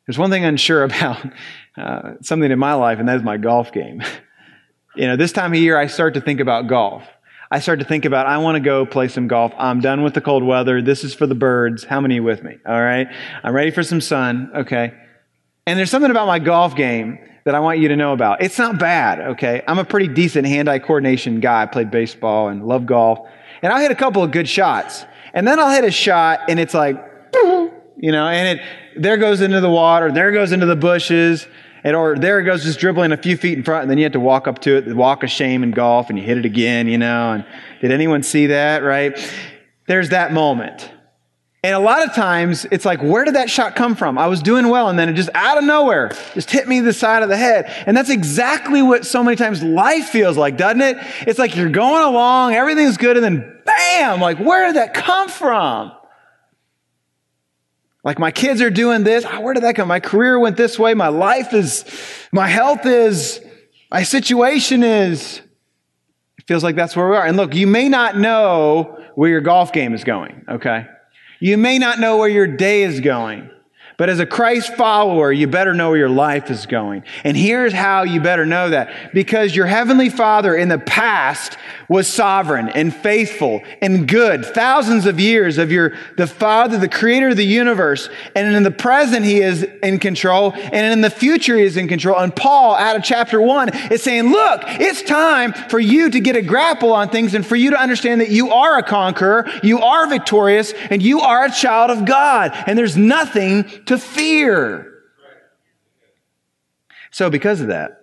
There's 0.07 0.19
one 0.19 0.31
thing 0.31 0.45
I'm 0.45 0.57
sure 0.57 0.83
about 0.85 1.25
uh, 1.77 2.13
something 2.21 2.51
in 2.51 2.59
my 2.59 2.75
life, 2.75 2.99
and 2.99 3.09
that 3.09 3.17
is 3.17 3.23
my 3.23 3.37
golf 3.37 3.73
game. 3.73 4.03
you 4.97 5.07
know, 5.07 5.17
this 5.17 5.33
time 5.33 5.53
of 5.53 5.59
year, 5.59 5.79
I 5.79 5.87
start 5.87 6.15
to 6.15 6.21
think 6.21 6.41
about 6.41 6.67
golf. 6.67 7.05
I 7.51 7.61
start 7.61 7.81
to 7.81 7.85
think 7.85 8.07
about, 8.07 8.27
I 8.27 8.39
want 8.39 8.57
to 8.57 8.61
go 8.61 8.87
play 8.87 9.09
some 9.09 9.29
golf. 9.29 9.53
I'm 9.59 9.81
done 9.81 10.03
with 10.03 10.15
the 10.15 10.23
cold 10.23 10.43
weather. 10.43 10.81
This 10.81 11.05
is 11.05 11.13
for 11.15 11.27
the 11.27 11.35
birds. 11.35 11.85
How 11.85 12.01
many 12.01 12.19
with 12.19 12.43
me? 12.43 12.57
All 12.67 12.81
right. 12.81 13.09
I'm 13.45 13.55
ready 13.55 13.71
for 13.71 13.83
some 13.83 14.01
sun. 14.01 14.51
Okay. 14.55 14.95
And 15.67 15.79
there's 15.79 15.91
something 15.91 16.11
about 16.11 16.27
my 16.27 16.39
golf 16.39 16.75
game 16.75 17.19
that 17.45 17.55
I 17.55 17.61
want 17.61 17.79
you 17.81 17.89
to 17.89 17.97
know 17.97 18.13
about. 18.13 18.43
It's 18.43 18.59
not 18.59 18.79
bad. 18.79 19.21
Okay. 19.33 19.63
I'm 19.67 19.79
a 19.79 19.85
pretty 19.85 20.09
decent 20.09 20.47
hand 20.47 20.69
eye 20.69 20.79
coordination 20.79 21.41
guy. 21.41 21.63
I 21.63 21.67
played 21.67 21.91
baseball 21.91 22.49
and 22.49 22.67
love 22.67 22.87
golf 22.87 23.27
and 23.63 23.73
I'll 23.73 23.81
hit 23.81 23.91
a 23.91 23.97
couple 23.97 24.23
of 24.23 24.31
good 24.31 24.49
shots. 24.49 25.05
And 25.33 25.47
then 25.47 25.59
I'll 25.59 25.71
hit 25.71 25.85
a 25.85 25.91
shot 25.91 26.41
and 26.49 26.61
it's 26.61 26.75
like, 26.75 26.97
you 27.35 28.13
know, 28.13 28.27
and 28.29 28.59
it, 28.59 28.67
there 28.97 29.17
goes 29.17 29.41
into 29.41 29.61
the 29.61 29.71
water, 29.71 30.13
there 30.13 30.33
goes 30.33 30.53
into 30.53 30.67
the 30.67 30.77
bushes, 30.77 31.47
and 31.85 31.97
or 31.97 32.17
there 32.17 32.39
it 32.41 32.45
goes 32.45 32.65
just 32.65 32.79
dribbling 32.79 33.13
a 33.13 33.17
few 33.17 33.37
feet 33.37 33.57
in 33.57 33.65
front, 33.65 33.83
and 33.83 33.91
then 33.91 33.99
you 33.99 34.05
have 34.05 34.13
to 34.13 34.21
walk 34.21 34.47
up 34.47 34.61
to 34.61 34.77
it, 34.77 34.87
the 34.87 34.95
walk 34.95 35.23
of 35.23 35.31
shame 35.31 35.63
in 35.63 35.71
golf, 35.71 36.11
and 36.11 36.19
you 36.19 36.25
hit 36.25 36.39
it 36.39 36.45
again, 36.45 36.87
you 36.87 36.99
know, 36.99 37.33
and 37.33 37.47
did 37.81 37.91
anyone 37.91 38.23
see 38.23 38.49
that, 38.49 38.83
right? 38.83 39.19
There's 39.87 40.11
that 40.11 40.33
moment. 40.33 40.91
And 41.64 41.77
a 41.77 41.79
lot 41.79 42.05
of 42.05 42.12
times 42.12 42.66
it's 42.72 42.85
like, 42.85 43.01
where 43.03 43.25
did 43.25 43.37
that 43.37 43.48
shot 43.48 43.77
come 43.77 43.94
from? 43.94 44.18
I 44.18 44.27
was 44.27 44.42
doing 44.42 44.68
well 44.68 44.88
and 44.88 44.98
then 44.98 45.09
it 45.09 45.12
just 45.12 45.31
out 45.33 45.59
of 45.59 45.64
nowhere 45.64 46.11
just 46.35 46.51
hit 46.51 46.66
me 46.66 46.81
the 46.81 46.92
side 46.92 47.22
of 47.22 47.29
the 47.29 47.37
head. 47.37 47.66
And 47.87 47.96
that's 47.96 48.11
exactly 48.11 48.83
what 48.83 49.07
so 49.07 49.22
many 49.22 49.37
times 49.37 49.62
life 49.62 50.07
feels 50.07 50.37
like, 50.37 50.57
doesn't 50.57 50.81
it? 50.81 50.98
It's 51.20 51.38
like 51.38 51.55
you're 51.55 51.70
going 51.70 52.03
along, 52.03 52.55
everything's 52.55 52.96
good, 52.96 53.16
and 53.16 53.25
then 53.25 53.61
bam, 53.64 54.20
like, 54.20 54.38
where 54.38 54.66
did 54.66 54.77
that 54.77 54.92
come 54.92 55.29
from? 55.29 55.92
Like 58.03 58.18
my 58.18 58.33
kids 58.33 58.61
are 58.61 58.70
doing 58.70 59.05
this. 59.05 59.25
Ah, 59.25 59.38
where 59.38 59.55
did 59.55 59.62
that 59.62 59.77
come? 59.77 59.87
My 59.87 60.01
career 60.01 60.40
went 60.40 60.57
this 60.57 60.77
way. 60.77 60.94
My 60.94 61.09
life 61.09 61.53
is, 61.55 61.85
my 62.33 62.48
health 62.48 62.85
is, 62.87 63.40
my 63.88 64.03
situation 64.03 64.83
is. 64.83 65.40
It 66.38 66.48
feels 66.48 66.64
like 66.64 66.75
that's 66.75 66.96
where 66.96 67.09
we 67.09 67.16
are. 67.16 67.25
And 67.25 67.37
look, 67.37 67.55
you 67.55 67.68
may 67.68 67.88
not 67.88 68.18
know 68.18 68.98
where 69.14 69.31
your 69.31 69.40
golf 69.40 69.72
game 69.72 69.94
is 69.94 70.03
going, 70.03 70.44
okay? 70.48 70.87
You 71.43 71.59
may 71.59 71.81
not 71.81 71.99
know 71.99 72.19
where 72.19 72.29
your 72.29 72.47
day 72.47 72.85
is 72.85 73.01
going. 73.01 73.51
But 74.03 74.09
as 74.09 74.19
a 74.19 74.27
Christ 74.27 74.75
follower, 74.75 75.31
you 75.31 75.47
better 75.47 75.75
know 75.75 75.91
where 75.91 75.99
your 75.99 76.09
life 76.09 76.51
is 76.51 76.67
going. 76.67 77.05
And 77.23 77.37
here's 77.37 77.73
how 77.73 78.03
you 78.03 78.21
better 78.21 78.45
know 78.45 78.71
that. 78.71 79.15
Because 79.15 79.55
your 79.55 79.67
heavenly 79.67 80.09
Father 80.09 80.57
in 80.57 80.69
the 80.69 80.81
past 80.81 81.57
was 81.88 82.09
sovereign 82.09 82.69
and 82.71 82.93
faithful 82.93 83.61
and 83.81 84.09
good. 84.09 84.45
Thousands 84.45 85.07
of 85.07 85.21
years 85.21 85.57
of 85.57 85.71
your, 85.71 85.95
the 86.17 86.27
Father, 86.27 86.79
the 86.79 86.88
creator 86.88 87.29
of 87.29 87.37
the 87.37 87.47
universe. 87.47 88.09
And 88.35 88.57
in 88.57 88.65
the 88.65 88.73
present, 88.73 89.25
he 89.25 89.41
is 89.41 89.62
in 89.62 90.01
control. 90.01 90.53
And 90.53 90.93
in 90.93 91.01
the 91.01 91.11
future, 91.11 91.57
he 91.57 91.62
is 91.62 91.77
in 91.77 91.87
control. 91.87 92.19
And 92.19 92.35
Paul, 92.35 92.75
out 92.75 92.97
of 92.97 93.05
chapter 93.05 93.41
one, 93.41 93.69
is 93.93 94.03
saying, 94.03 94.33
look, 94.33 94.62
it's 94.65 95.03
time 95.03 95.53
for 95.53 95.79
you 95.79 96.11
to 96.11 96.19
get 96.19 96.35
a 96.35 96.43
grapple 96.43 96.93
on 96.93 97.09
things 97.11 97.35
and 97.35 97.47
for 97.47 97.55
you 97.55 97.71
to 97.71 97.81
understand 97.81 98.21
that 98.21 98.31
you 98.31 98.51
are 98.51 98.79
a 98.79 98.83
conqueror, 98.83 99.49
you 99.62 99.79
are 99.79 100.09
victorious, 100.09 100.73
and 100.91 101.01
you 101.01 101.21
are 101.21 101.45
a 101.45 101.53
child 101.53 101.93
of 101.93 102.05
God. 102.05 102.51
And 102.67 102.77
there's 102.77 102.97
nothing 102.97 103.65
to 103.85 103.92
fear. 103.99 104.93
So 107.11 107.31
because 107.31 107.61
of 107.61 107.69
that, 107.69 108.03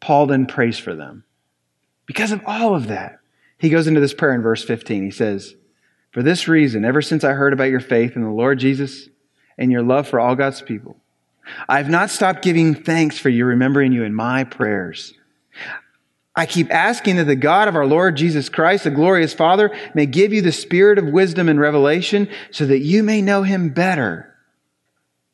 Paul 0.00 0.26
then 0.26 0.46
prays 0.46 0.78
for 0.78 0.94
them. 0.94 1.24
Because 2.06 2.32
of 2.32 2.42
all 2.46 2.74
of 2.74 2.88
that, 2.88 3.20
he 3.58 3.70
goes 3.70 3.86
into 3.86 4.00
this 4.00 4.14
prayer 4.14 4.34
in 4.34 4.42
verse 4.42 4.64
15. 4.64 5.04
He 5.04 5.10
says, 5.10 5.54
For 6.10 6.22
this 6.22 6.48
reason, 6.48 6.84
ever 6.84 7.00
since 7.00 7.24
I 7.24 7.32
heard 7.32 7.52
about 7.52 7.70
your 7.70 7.80
faith 7.80 8.16
in 8.16 8.22
the 8.22 8.30
Lord 8.30 8.58
Jesus 8.58 9.08
and 9.56 9.70
your 9.70 9.82
love 9.82 10.08
for 10.08 10.20
all 10.20 10.34
God's 10.34 10.62
people, 10.62 10.96
I 11.68 11.78
have 11.78 11.88
not 11.88 12.10
stopped 12.10 12.42
giving 12.42 12.74
thanks 12.74 13.18
for 13.18 13.28
you, 13.28 13.44
remembering 13.44 13.92
you 13.92 14.04
in 14.04 14.14
my 14.14 14.44
prayers. 14.44 15.14
I 16.36 16.46
keep 16.46 16.70
asking 16.72 17.16
that 17.16 17.24
the 17.24 17.36
God 17.36 17.68
of 17.68 17.76
our 17.76 17.86
Lord 17.86 18.16
Jesus 18.16 18.48
Christ, 18.48 18.84
the 18.84 18.90
glorious 18.90 19.32
Father, 19.32 19.74
may 19.94 20.06
give 20.06 20.32
you 20.32 20.42
the 20.42 20.50
spirit 20.52 20.98
of 20.98 21.06
wisdom 21.06 21.48
and 21.48 21.60
revelation 21.60 22.28
so 22.50 22.66
that 22.66 22.80
you 22.80 23.02
may 23.02 23.22
know 23.22 23.42
him 23.42 23.68
better 23.68 24.33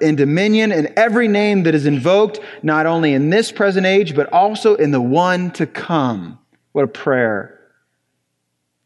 and 0.00 0.16
dominion 0.16 0.72
and 0.72 0.92
every 0.96 1.28
name 1.28 1.64
that 1.64 1.74
is 1.74 1.86
invoked, 1.86 2.40
not 2.62 2.86
only 2.86 3.12
in 3.12 3.30
this 3.30 3.52
present 3.52 3.86
age, 3.86 4.14
but 4.14 4.32
also 4.32 4.74
in 4.74 4.90
the 4.90 5.00
one 5.00 5.50
to 5.52 5.66
come. 5.66 6.38
What 6.72 6.84
a 6.84 6.88
prayer. 6.88 7.58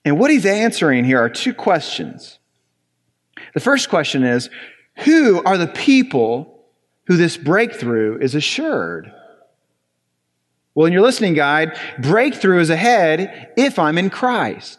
And 0.04 0.18
what 0.18 0.30
he's 0.30 0.46
answering 0.46 1.04
here 1.04 1.20
are 1.20 1.28
two 1.28 1.54
questions. 1.54 2.38
The 3.54 3.60
first 3.60 3.88
question 3.88 4.24
is 4.24 4.50
Who 5.04 5.42
are 5.44 5.58
the 5.58 5.66
people 5.66 6.64
who 7.06 7.16
this 7.16 7.36
breakthrough 7.36 8.18
is 8.18 8.34
assured? 8.34 9.12
Well, 10.74 10.86
in 10.86 10.92
your 10.92 11.02
listening 11.02 11.34
guide, 11.34 11.78
breakthrough 11.98 12.60
is 12.60 12.70
ahead 12.70 13.52
if 13.56 13.78
I'm 13.78 13.98
in 13.98 14.08
Christ. 14.08 14.78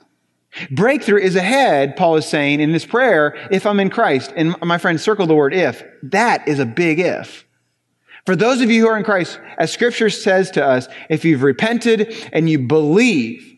Breakthrough 0.69 1.19
is 1.19 1.35
ahead, 1.35 1.95
Paul 1.95 2.15
is 2.15 2.27
saying 2.27 2.59
in 2.59 2.71
this 2.71 2.85
prayer, 2.85 3.35
if 3.49 3.65
I'm 3.65 3.79
in 3.79 3.89
Christ. 3.89 4.33
And 4.35 4.55
my 4.61 4.77
friend, 4.77 4.99
circle 4.99 5.25
the 5.25 5.35
word 5.35 5.53
if. 5.53 5.83
That 6.03 6.47
is 6.47 6.59
a 6.59 6.65
big 6.65 6.99
if. 6.99 7.45
For 8.25 8.35
those 8.35 8.61
of 8.61 8.71
you 8.71 8.81
who 8.81 8.87
are 8.87 8.97
in 8.97 9.03
Christ, 9.03 9.39
as 9.57 9.71
scripture 9.71 10.09
says 10.09 10.51
to 10.51 10.65
us, 10.65 10.87
if 11.09 11.25
you've 11.25 11.43
repented 11.43 12.15
and 12.31 12.49
you 12.49 12.59
believe, 12.59 13.55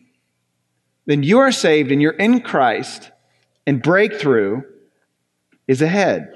then 1.04 1.22
you 1.22 1.38
are 1.38 1.52
saved 1.52 1.92
and 1.92 2.02
you're 2.02 2.12
in 2.12 2.40
Christ, 2.40 3.12
and 3.66 3.80
breakthrough 3.80 4.62
is 5.68 5.82
ahead. 5.82 6.32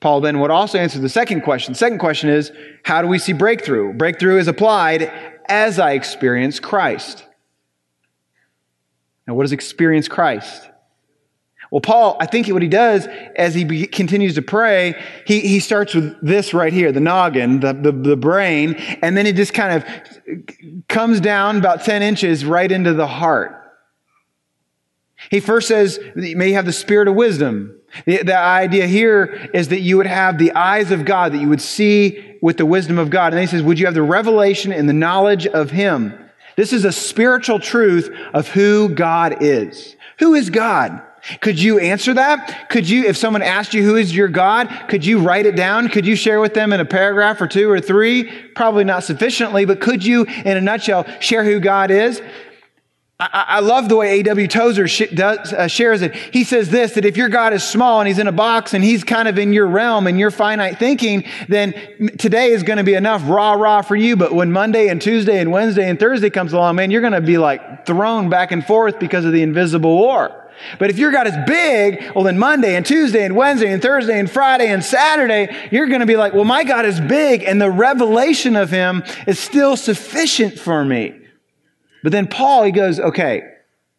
Paul 0.00 0.20
then 0.20 0.40
would 0.40 0.50
also 0.50 0.78
answer 0.78 0.98
the 0.98 1.08
second 1.08 1.42
question. 1.42 1.74
Second 1.74 1.98
question 1.98 2.28
is, 2.30 2.52
how 2.84 3.00
do 3.00 3.08
we 3.08 3.18
see 3.18 3.32
breakthrough? 3.32 3.92
Breakthrough 3.92 4.38
is 4.38 4.48
applied 4.48 5.12
as 5.48 5.78
I 5.78 5.92
experience 5.92 6.60
Christ. 6.60 7.24
Now, 9.30 9.34
what 9.34 9.44
does 9.44 9.52
experience 9.52 10.08
Christ? 10.08 10.68
Well, 11.70 11.80
Paul, 11.80 12.16
I 12.18 12.26
think 12.26 12.48
what 12.48 12.62
he 12.62 12.68
does 12.68 13.06
as 13.36 13.54
he 13.54 13.62
be, 13.62 13.86
continues 13.86 14.34
to 14.34 14.42
pray, 14.42 15.00
he, 15.24 15.38
he 15.38 15.60
starts 15.60 15.94
with 15.94 16.20
this 16.20 16.52
right 16.52 16.72
here, 16.72 16.90
the 16.90 16.98
noggin, 16.98 17.60
the, 17.60 17.72
the, 17.72 17.92
the 17.92 18.16
brain, 18.16 18.74
and 19.02 19.16
then 19.16 19.26
he 19.26 19.32
just 19.32 19.54
kind 19.54 19.72
of 19.76 20.82
comes 20.88 21.20
down 21.20 21.58
about 21.58 21.84
10 21.84 22.02
inches 22.02 22.44
right 22.44 22.72
into 22.72 22.92
the 22.92 23.06
heart. 23.06 23.56
He 25.30 25.38
first 25.38 25.68
says 25.68 26.00
that 26.16 26.28
you 26.28 26.36
may 26.36 26.50
have 26.50 26.66
the 26.66 26.72
spirit 26.72 27.06
of 27.06 27.14
wisdom. 27.14 27.78
The, 28.06 28.24
the 28.24 28.36
idea 28.36 28.88
here 28.88 29.48
is 29.54 29.68
that 29.68 29.78
you 29.78 29.96
would 29.96 30.08
have 30.08 30.38
the 30.38 30.50
eyes 30.54 30.90
of 30.90 31.04
God, 31.04 31.34
that 31.34 31.40
you 31.40 31.48
would 31.48 31.62
see 31.62 32.36
with 32.42 32.56
the 32.56 32.66
wisdom 32.66 32.98
of 32.98 33.10
God. 33.10 33.26
And 33.26 33.34
then 33.34 33.42
he 33.42 33.46
says, 33.46 33.62
would 33.62 33.78
you 33.78 33.86
have 33.86 33.94
the 33.94 34.02
revelation 34.02 34.72
and 34.72 34.88
the 34.88 34.92
knowledge 34.92 35.46
of 35.46 35.70
him? 35.70 36.29
This 36.60 36.74
is 36.74 36.84
a 36.84 36.92
spiritual 36.92 37.58
truth 37.58 38.14
of 38.34 38.48
who 38.48 38.90
God 38.90 39.42
is. 39.42 39.96
Who 40.18 40.34
is 40.34 40.50
God? 40.50 41.00
Could 41.40 41.58
you 41.58 41.78
answer 41.78 42.12
that? 42.12 42.68
Could 42.68 42.86
you, 42.86 43.04
if 43.04 43.16
someone 43.16 43.40
asked 43.40 43.72
you 43.72 43.82
who 43.82 43.96
is 43.96 44.14
your 44.14 44.28
God, 44.28 44.68
could 44.86 45.02
you 45.02 45.20
write 45.20 45.46
it 45.46 45.56
down? 45.56 45.88
Could 45.88 46.04
you 46.04 46.14
share 46.14 46.38
with 46.38 46.52
them 46.52 46.74
in 46.74 46.80
a 46.80 46.84
paragraph 46.84 47.40
or 47.40 47.46
two 47.46 47.70
or 47.70 47.80
three? 47.80 48.24
Probably 48.54 48.84
not 48.84 49.04
sufficiently, 49.04 49.64
but 49.64 49.80
could 49.80 50.04
you, 50.04 50.24
in 50.24 50.58
a 50.58 50.60
nutshell, 50.60 51.06
share 51.18 51.44
who 51.44 51.60
God 51.60 51.90
is? 51.90 52.20
I, 53.20 53.60
love 53.60 53.88
the 53.88 53.96
way 53.96 54.20
A.W. 54.20 54.48
Tozer 54.48 54.88
sh- 54.88 55.10
does, 55.12 55.52
uh, 55.52 55.68
shares 55.68 56.00
it. 56.00 56.14
He 56.14 56.42
says 56.42 56.70
this, 56.70 56.94
that 56.94 57.04
if 57.04 57.16
your 57.16 57.28
God 57.28 57.52
is 57.52 57.62
small 57.62 58.00
and 58.00 58.08
he's 58.08 58.18
in 58.18 58.26
a 58.26 58.32
box 58.32 58.72
and 58.72 58.82
he's 58.82 59.04
kind 59.04 59.28
of 59.28 59.38
in 59.38 59.52
your 59.52 59.66
realm 59.66 60.06
and 60.06 60.18
your 60.18 60.30
finite 60.30 60.78
thinking, 60.78 61.24
then 61.48 61.74
today 62.16 62.50
is 62.50 62.62
going 62.62 62.78
to 62.78 62.84
be 62.84 62.94
enough 62.94 63.22
rah 63.26 63.52
rah 63.52 63.82
for 63.82 63.96
you. 63.96 64.16
But 64.16 64.32
when 64.32 64.50
Monday 64.50 64.88
and 64.88 65.02
Tuesday 65.02 65.38
and 65.38 65.52
Wednesday 65.52 65.88
and 65.88 66.00
Thursday 66.00 66.30
comes 66.30 66.54
along, 66.54 66.76
man, 66.76 66.90
you're 66.90 67.02
going 67.02 67.12
to 67.12 67.20
be 67.20 67.36
like 67.36 67.84
thrown 67.84 68.30
back 68.30 68.52
and 68.52 68.64
forth 68.64 68.98
because 68.98 69.24
of 69.26 69.32
the 69.32 69.42
invisible 69.42 69.94
war. 69.94 70.36
But 70.78 70.90
if 70.90 70.98
your 70.98 71.10
God 71.10 71.26
is 71.26 71.36
big, 71.46 72.10
well, 72.14 72.24
then 72.24 72.38
Monday 72.38 72.76
and 72.76 72.84
Tuesday 72.84 73.24
and 73.24 73.34
Wednesday 73.34 73.72
and 73.72 73.82
Thursday 73.82 74.18
and 74.18 74.30
Friday 74.30 74.68
and 74.68 74.84
Saturday, 74.84 75.54
you're 75.70 75.86
going 75.86 76.00
to 76.00 76.06
be 76.06 76.16
like, 76.16 76.32
well, 76.32 76.44
my 76.44 76.64
God 76.64 76.86
is 76.86 77.00
big 77.00 77.44
and 77.44 77.60
the 77.60 77.70
revelation 77.70 78.56
of 78.56 78.70
him 78.70 79.02
is 79.26 79.38
still 79.38 79.76
sufficient 79.76 80.58
for 80.58 80.84
me. 80.84 81.19
But 82.02 82.12
then 82.12 82.26
Paul, 82.26 82.64
he 82.64 82.72
goes, 82.72 82.98
okay, 82.98 83.42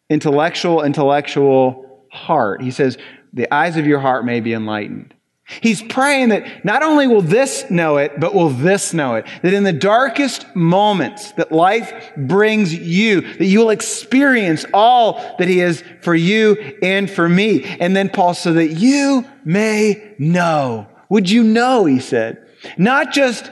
intellectual, 0.08 0.82
intellectual 0.82 2.04
heart. 2.10 2.62
He 2.62 2.70
says, 2.70 2.98
the 3.32 3.52
eyes 3.52 3.76
of 3.76 3.86
your 3.86 4.00
heart 4.00 4.24
may 4.24 4.40
be 4.40 4.52
enlightened. 4.52 5.14
He's 5.60 5.82
praying 5.82 6.28
that 6.28 6.64
not 6.64 6.82
only 6.82 7.06
will 7.06 7.22
this 7.22 7.68
know 7.68 7.96
it, 7.96 8.18
but 8.18 8.34
will 8.34 8.48
this 8.48 8.94
know 8.94 9.16
it. 9.16 9.26
That 9.42 9.52
in 9.52 9.64
the 9.64 9.72
darkest 9.72 10.46
moments 10.54 11.32
that 11.32 11.52
life 11.52 11.92
brings 12.16 12.72
you, 12.74 13.20
that 13.20 13.44
you 13.44 13.58
will 13.58 13.70
experience 13.70 14.64
all 14.72 15.36
that 15.38 15.48
He 15.48 15.60
is 15.60 15.82
for 16.00 16.14
you 16.14 16.78
and 16.82 17.10
for 17.10 17.28
me. 17.28 17.64
And 17.64 17.94
then 17.94 18.08
Paul, 18.08 18.34
so 18.34 18.52
that 18.54 18.68
you 18.68 19.26
may 19.44 20.14
know. 20.18 20.86
Would 21.08 21.28
you 21.28 21.42
know, 21.42 21.84
he 21.84 22.00
said, 22.00 22.48
not 22.78 23.12
just 23.12 23.50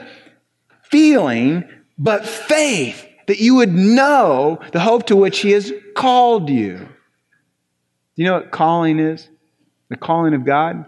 feeling, 0.83 1.63
but 1.97 2.25
faith 2.25 3.05
that 3.31 3.39
you 3.39 3.55
would 3.55 3.71
know 3.71 4.59
the 4.73 4.79
hope 4.81 5.05
to 5.05 5.15
which 5.15 5.39
He 5.39 5.51
has 5.51 5.71
called 5.95 6.49
you. 6.49 6.79
Do 6.79 6.85
you 8.17 8.25
know 8.25 8.33
what 8.33 8.51
calling 8.51 8.99
is? 8.99 9.29
The 9.87 9.95
calling 9.95 10.33
of 10.33 10.43
God? 10.43 10.85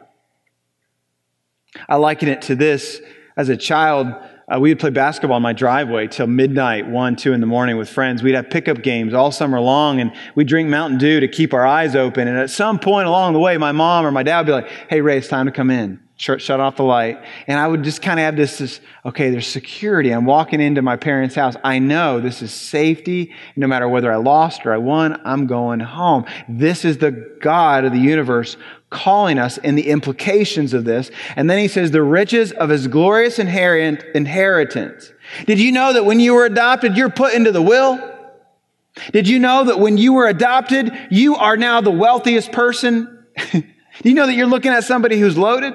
I 1.87 1.95
liken 1.95 2.27
it 2.27 2.41
to 2.41 2.55
this. 2.55 2.99
As 3.37 3.47
a 3.47 3.55
child, 3.55 4.07
uh, 4.53 4.59
we 4.59 4.71
would 4.71 4.79
play 4.79 4.89
basketball 4.89 5.37
in 5.37 5.43
my 5.43 5.53
driveway 5.53 6.07
till 6.07 6.27
midnight, 6.27 6.85
1, 6.85 7.15
2 7.15 7.31
in 7.31 7.39
the 7.39 7.47
morning 7.47 7.77
with 7.77 7.87
friends. 7.87 8.21
We'd 8.21 8.35
have 8.35 8.49
pickup 8.49 8.83
games 8.83 9.13
all 9.13 9.31
summer 9.31 9.61
long, 9.61 10.01
and 10.01 10.11
we'd 10.35 10.49
drink 10.49 10.67
Mountain 10.67 10.97
Dew 10.97 11.21
to 11.21 11.29
keep 11.29 11.53
our 11.53 11.65
eyes 11.65 11.95
open. 11.95 12.27
And 12.27 12.37
at 12.37 12.49
some 12.49 12.77
point 12.77 13.07
along 13.07 13.31
the 13.31 13.39
way, 13.39 13.55
my 13.57 13.71
mom 13.71 14.05
or 14.05 14.11
my 14.11 14.23
dad 14.23 14.39
would 14.39 14.47
be 14.47 14.51
like, 14.51 14.67
hey, 14.89 14.99
Ray, 14.99 15.19
it's 15.19 15.29
time 15.29 15.45
to 15.45 15.53
come 15.53 15.71
in. 15.71 16.02
Shut, 16.15 16.41
shut 16.41 16.59
off 16.59 16.75
the 16.77 16.83
light. 16.83 17.19
And 17.47 17.59
I 17.59 17.67
would 17.67 17.83
just 17.83 18.01
kind 18.01 18.19
of 18.19 18.23
have 18.23 18.35
this, 18.35 18.57
this, 18.57 18.79
okay, 19.05 19.29
there's 19.29 19.47
security. 19.47 20.11
I'm 20.11 20.25
walking 20.25 20.61
into 20.61 20.81
my 20.81 20.95
parents' 20.95 21.35
house. 21.35 21.55
I 21.63 21.79
know 21.79 22.19
this 22.19 22.41
is 22.41 22.51
safety. 22.51 23.33
No 23.55 23.67
matter 23.67 23.87
whether 23.87 24.11
I 24.11 24.17
lost 24.17 24.65
or 24.65 24.73
I 24.73 24.77
won, 24.77 25.19
I'm 25.25 25.47
going 25.47 25.79
home. 25.79 26.25
This 26.47 26.85
is 26.85 26.97
the 26.99 27.11
God 27.41 27.85
of 27.85 27.91
the 27.91 27.99
universe 27.99 28.57
calling 28.89 29.39
us 29.39 29.57
and 29.57 29.77
the 29.77 29.89
implications 29.89 30.73
of 30.73 30.85
this. 30.85 31.09
And 31.35 31.49
then 31.49 31.57
he 31.57 31.67
says, 31.67 31.91
the 31.91 32.03
riches 32.03 32.51
of 32.51 32.69
his 32.69 32.87
glorious 32.87 33.39
inheritance. 33.39 35.11
Did 35.45 35.59
you 35.59 35.71
know 35.71 35.93
that 35.93 36.05
when 36.05 36.19
you 36.19 36.35
were 36.35 36.45
adopted, 36.45 36.95
you're 36.95 37.09
put 37.09 37.33
into 37.33 37.51
the 37.51 37.61
will? 37.61 38.11
Did 39.11 39.27
you 39.27 39.39
know 39.39 39.63
that 39.63 39.79
when 39.79 39.97
you 39.97 40.13
were 40.13 40.27
adopted, 40.27 40.95
you 41.09 41.35
are 41.35 41.57
now 41.57 41.81
the 41.81 41.89
wealthiest 41.89 42.51
person? 42.51 43.25
you 44.03 44.13
know 44.13 44.27
that 44.27 44.35
you're 44.35 44.45
looking 44.45 44.71
at 44.71 44.83
somebody 44.83 45.19
who's 45.19 45.35
loaded? 45.35 45.73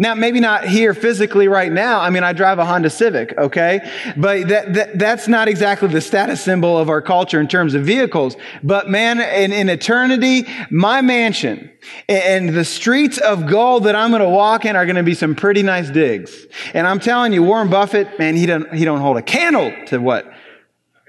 Now, 0.00 0.14
maybe 0.14 0.40
not 0.40 0.64
here 0.64 0.94
physically 0.94 1.46
right 1.46 1.70
now. 1.70 2.00
I 2.00 2.08
mean, 2.08 2.24
I 2.24 2.32
drive 2.32 2.58
a 2.58 2.64
Honda 2.64 2.88
Civic, 2.88 3.36
okay? 3.36 3.86
But 4.16 4.48
that, 4.48 4.72
that, 4.72 4.98
that's 4.98 5.28
not 5.28 5.46
exactly 5.46 5.88
the 5.88 6.00
status 6.00 6.42
symbol 6.42 6.78
of 6.78 6.88
our 6.88 7.02
culture 7.02 7.38
in 7.38 7.46
terms 7.48 7.74
of 7.74 7.84
vehicles. 7.84 8.34
But 8.62 8.88
man, 8.88 9.20
in, 9.20 9.52
in 9.52 9.68
eternity, 9.68 10.48
my 10.70 11.02
mansion 11.02 11.70
and 12.08 12.48
the 12.48 12.64
streets 12.64 13.18
of 13.18 13.46
gold 13.46 13.84
that 13.84 13.94
I'm 13.94 14.08
going 14.08 14.22
to 14.22 14.28
walk 14.30 14.64
in 14.64 14.74
are 14.74 14.86
going 14.86 14.96
to 14.96 15.02
be 15.02 15.12
some 15.12 15.34
pretty 15.34 15.62
nice 15.62 15.90
digs. 15.90 16.46
And 16.72 16.86
I'm 16.86 16.98
telling 16.98 17.34
you, 17.34 17.42
Warren 17.42 17.68
Buffett, 17.68 18.18
man, 18.18 18.36
he 18.36 18.46
don't, 18.46 18.72
he 18.72 18.86
don't 18.86 19.00
hold 19.00 19.18
a 19.18 19.22
candle 19.22 19.70
to 19.88 19.98
what 19.98 20.32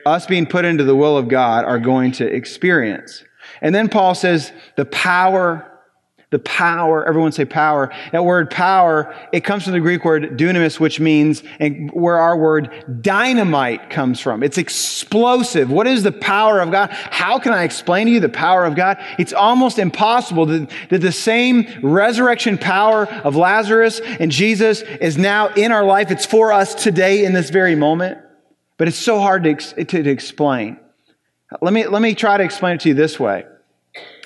us 0.06 0.26
being 0.26 0.46
put 0.46 0.66
into 0.66 0.84
the 0.84 0.98
will 0.98 1.18
of 1.18 1.30
God 1.30 1.64
are 1.64 1.80
going 1.80 2.12
to 2.14 2.26
experience. 2.28 3.24
And 3.62 3.74
then 3.74 3.88
Paul 3.88 4.16
says 4.16 4.52
the 4.76 4.84
power 4.84 5.71
the 6.32 6.40
power, 6.40 7.06
everyone 7.06 7.34
say 7.34 7.44
power. 7.44 7.94
That 8.14 8.24
word 8.24 8.50
power, 8.50 9.14
it 9.34 9.42
comes 9.42 9.66
from 9.66 9.74
the 9.74 9.82
Greek 9.82 10.06
word 10.06 10.38
dunamis, 10.38 10.80
which 10.80 10.98
means, 10.98 11.44
and 11.60 11.92
where 11.92 12.18
our 12.18 12.38
word 12.38 13.02
dynamite 13.02 13.90
comes 13.90 14.22
from. 14.22 14.42
It's 14.42 14.58
explosive. 14.58 15.70
What 15.70 15.88
is 15.88 16.04
the 16.04 16.14
power 16.14 16.62
of 16.62 16.72
God? 16.72 16.90
How 16.92 17.38
can 17.38 17.52
I 17.52 17.64
explain 17.64 18.08
to 18.08 18.14
you 18.14 18.22
the 18.22 18.30
power 18.30 18.64
of 18.66 18.76
God? 18.76 18.98
It's 19.20 19.34
almost 19.34 19.78
impossible 19.78 20.46
that, 20.46 20.72
that 20.90 21.02
the 21.02 21.12
same 21.12 21.68
resurrection 21.84 22.58
power 22.58 23.08
of 23.08 23.36
Lazarus 23.36 24.00
and 24.00 24.32
Jesus 24.32 24.82
is 24.82 25.18
now 25.18 25.50
in 25.50 25.74
our 25.74 25.84
life. 25.84 26.12
It's 26.12 26.26
for 26.26 26.54
us 26.54 26.74
today 26.74 27.26
in 27.26 27.34
this 27.34 27.50
very 27.50 27.76
moment. 27.76 28.20
But 28.78 28.88
it's 28.88 28.98
so 28.98 29.20
hard 29.20 29.44
to, 29.44 29.56
to, 29.56 30.04
to 30.04 30.10
explain. 30.10 30.80
Let 31.62 31.74
me, 31.74 31.86
let 31.88 32.02
me 32.02 32.16
try 32.16 32.38
to 32.38 32.44
explain 32.44 32.76
it 32.76 32.82
to 32.82 32.90
you 32.90 32.96
this 32.96 33.20
way. 33.20 33.44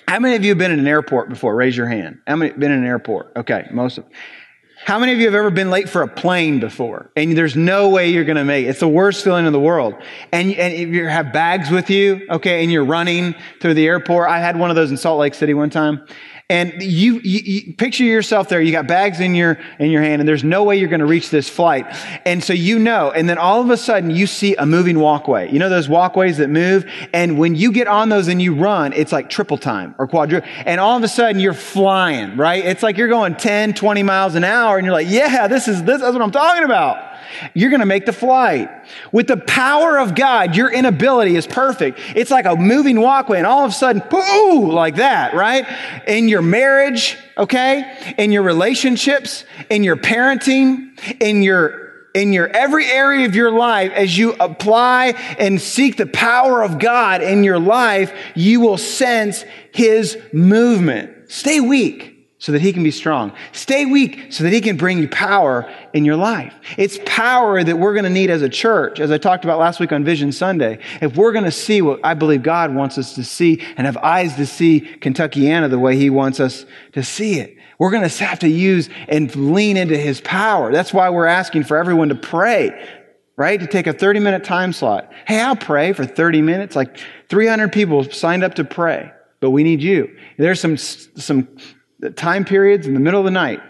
How 0.08 0.20
many 0.20 0.36
of 0.36 0.44
you 0.44 0.50
have 0.50 0.58
been 0.58 0.72
in 0.72 0.80
an 0.80 0.88
airport 0.88 1.30
before? 1.30 1.56
Raise 1.56 1.76
your 1.76 1.88
hand. 1.88 2.20
How 2.28 2.36
many 2.36 2.52
been 2.52 2.72
in 2.72 2.80
an 2.80 2.86
airport? 2.86 3.32
Okay, 3.36 3.68
most 3.72 3.98
of. 3.98 4.06
How 4.86 5.00
many 5.00 5.14
of 5.14 5.20
you 5.20 5.26
have 5.26 5.34
ever 5.34 5.50
been 5.50 5.72
late 5.72 5.90
for 5.90 6.04
a 6.04 6.08
plane 6.08 6.60
before? 6.60 7.10
And 7.16 7.36
there's 7.36 7.56
no 7.56 7.90
way 7.90 8.10
you're 8.10 8.24
going 8.24 8.38
to 8.38 8.44
make 8.44 8.66
it. 8.66 8.70
It's 8.70 8.82
the 8.82 8.88
worst 8.88 9.24
feeling 9.24 9.48
in 9.48 9.54
the 9.54 9.60
world. 9.60 9.96
And, 10.32 10.54
and 10.54 10.74
if 10.76 10.90
you 10.90 11.08
have 11.08 11.34
bags 11.34 11.72
with 11.72 11.90
you, 11.90 12.28
okay, 12.30 12.62
and 12.62 12.72
you're 12.72 12.86
running 12.86 13.34
through 13.62 13.74
the 13.74 13.88
airport. 13.88 14.30
I 14.30 14.40
had 14.40 14.60
one 14.60 14.70
of 14.70 14.76
those 14.76 14.92
in 14.92 14.98
Salt 14.98 15.18
Lake 15.18 15.34
City 15.34 15.56
one 15.56 15.72
time. 15.72 16.06
And 16.48 16.80
you, 16.80 17.20
you, 17.24 17.40
you, 17.44 17.74
picture 17.74 18.04
yourself 18.04 18.50
there. 18.50 18.62
You 18.62 18.72
got 18.72 18.86
bags 18.86 19.20
in 19.20 19.34
your, 19.34 19.58
in 19.80 19.90
your 19.90 20.04
hand 20.04 20.22
and 20.22 20.30
there's 20.30 20.44
no 20.44 20.64
way 20.64 20.78
you're 20.78 20.90
going 20.90 21.00
to 21.00 21.08
reach 21.08 21.32
this 21.32 21.50
flight. 21.50 21.88
And 22.24 22.44
so 22.44 22.54
you 22.54 22.78
know, 22.78 23.10
and 23.10 23.28
then 23.28 23.40
all 23.40 23.62
of 23.62 23.72
a 23.72 23.78
sudden 23.78 24.12
you 24.12 24.28
see 24.28 24.56
a 24.56 24.64
moving 24.64 25.00
walkway. 25.00 25.52
You 25.52 25.58
know 25.58 25.70
those 25.70 25.90
walkways 25.90 26.38
that 26.38 26.52
move? 26.52 26.86
And 27.14 27.40
when 27.40 27.56
you 27.56 27.72
get 27.72 27.88
on 27.88 28.10
those 28.10 28.28
and 28.28 28.40
you 28.40 28.54
run, 28.54 28.94
it's 28.94 29.12
like 29.12 29.28
triple 29.28 29.58
time 29.58 29.96
or 29.98 30.08
quadruple. 30.08 30.48
And 30.68 30.80
all 30.80 30.96
of 30.96 31.02
a 31.02 31.08
sudden 31.08 31.42
you're 31.42 31.54
flying, 31.54 32.38
right? 32.38 32.64
It's 32.64 32.84
like 32.84 32.98
you're 32.98 33.08
going 33.08 33.36
10, 33.36 33.74
20 33.74 34.04
miles 34.04 34.36
an 34.36 34.44
hour 34.44 34.78
and 34.78 34.86
you're 34.86 34.94
like, 34.94 35.10
yeah, 35.10 35.48
this 35.48 35.68
is, 35.68 35.84
this, 35.84 36.00
that's 36.02 36.14
what 36.14 36.22
I'm 36.22 36.30
talking 36.30 36.64
about. 36.64 37.05
You're 37.54 37.70
going 37.70 37.82
to 37.82 37.86
make 37.86 38.06
the 38.06 38.14
flight. 38.14 38.70
With 39.12 39.28
the 39.28 39.38
power 39.38 39.98
of 39.98 40.16
God, 40.16 40.56
your 40.56 40.72
inability 40.72 41.36
is 41.36 41.48
perfect. 41.48 42.00
It's 42.16 42.32
like 42.32 42.46
a 42.46 42.56
moving 42.56 43.00
walkway, 43.00 43.38
and 43.38 43.48
all 43.48 43.66
of 43.66 43.72
a 43.72 43.74
sudden, 43.74 44.02
pooh, 44.02 44.72
like 44.72 44.96
that, 44.96 45.34
right? 45.34 45.66
In 46.08 46.28
your 46.28 46.42
marriage, 46.42 47.18
okay? 47.38 48.16
In 48.18 48.32
your 48.32 48.44
relationships, 48.44 49.44
in 49.70 49.84
your 49.84 49.98
parenting, 49.98 51.00
in 51.22 51.44
your 51.44 51.86
in 52.14 52.32
your 52.32 52.48
every 52.48 52.86
area 52.86 53.26
of 53.26 53.36
your 53.36 53.52
life, 53.52 53.92
as 53.92 54.18
you 54.18 54.34
apply 54.40 55.08
and 55.38 55.60
seek 55.60 55.98
the 55.98 56.06
power 56.06 56.64
of 56.64 56.80
God 56.80 57.22
in 57.22 57.44
your 57.44 57.60
life, 57.60 58.14
you 58.36 58.62
will 58.62 58.78
sense 58.78 59.44
His 59.74 60.18
movement. 60.32 61.30
Stay 61.30 61.60
weak 61.60 62.15
so 62.46 62.52
that 62.52 62.62
he 62.62 62.72
can 62.72 62.84
be 62.84 62.92
strong. 62.92 63.34
Stay 63.54 63.88
weak 63.88 64.32
so 64.32 64.44
that 64.44 64.54
he 64.54 64.62
can 64.62 64.78
bring 64.78 65.00
you 65.00 65.08
power 65.08 65.68
in 65.94 66.06
your 66.06 66.16
life. 66.16 66.54
It's 66.78 67.00
power 67.04 67.64
that 67.64 67.80
we're 67.80 67.94
going 67.94 68.04
to 68.04 68.10
need 68.12 68.30
as 68.30 68.44
a 68.44 68.50
church, 68.50 69.00
as 69.00 69.10
I 69.10 69.18
talked 69.18 69.46
about 69.46 69.58
last 69.58 69.80
week 69.80 69.92
on 69.92 70.04
Vision 70.04 70.32
Sunday. 70.32 70.78
If 71.02 71.16
we're 71.16 71.32
going 71.32 71.46
to 71.46 71.52
see 71.52 71.82
what 71.82 72.02
I 72.04 72.14
believe 72.14 72.44
God 72.44 72.76
wants 72.76 73.00
us 73.00 73.16
to 73.16 73.24
see 73.24 73.64
and 73.78 73.88
have 73.88 73.98
eyes 73.98 74.36
to 74.36 74.46
see 74.46 74.82
Kentuckiana 74.82 75.72
the 75.72 75.80
way 75.80 75.96
he 75.96 76.12
wants 76.12 76.40
us 76.40 76.68
to 76.92 77.02
see 77.02 77.40
it, 77.40 77.58
we're 77.80 77.90
going 77.90 78.08
to 78.08 78.24
have 78.24 78.38
to 78.42 78.48
use 78.48 78.92
and 79.08 79.36
lean 79.36 79.76
into 79.76 79.98
his 79.98 80.22
power. 80.22 80.72
That's 80.72 80.94
why 80.94 81.10
we're 81.10 81.26
asking 81.26 81.64
for 81.64 81.78
everyone 81.78 82.10
to 82.10 82.16
pray, 82.16 82.88
right? 83.38 83.60
To 83.60 83.66
take 83.66 83.88
a 83.88 83.94
30 83.94 84.20
minute 84.20 84.44
time 84.44 84.72
slot. 84.72 85.12
Hey, 85.26 85.42
I'll 85.42 85.56
pray 85.56 85.94
for 85.94 86.06
30 86.06 86.44
minutes. 86.44 86.76
Like 86.76 87.00
300 87.30 87.74
people 87.74 88.04
signed 88.04 88.44
up 88.44 88.54
to 88.54 88.64
pray 88.64 89.12
but 89.46 89.52
we 89.52 89.64
need 89.64 89.80
you. 89.80 90.10
There's 90.38 90.60
some, 90.60 90.76
some 90.76 91.48
time 92.12 92.46
periods 92.46 92.88
in 92.88 92.94
the 92.94 93.00
middle 93.00 93.20
of 93.20 93.26
the 93.26 93.32
night 93.32 93.62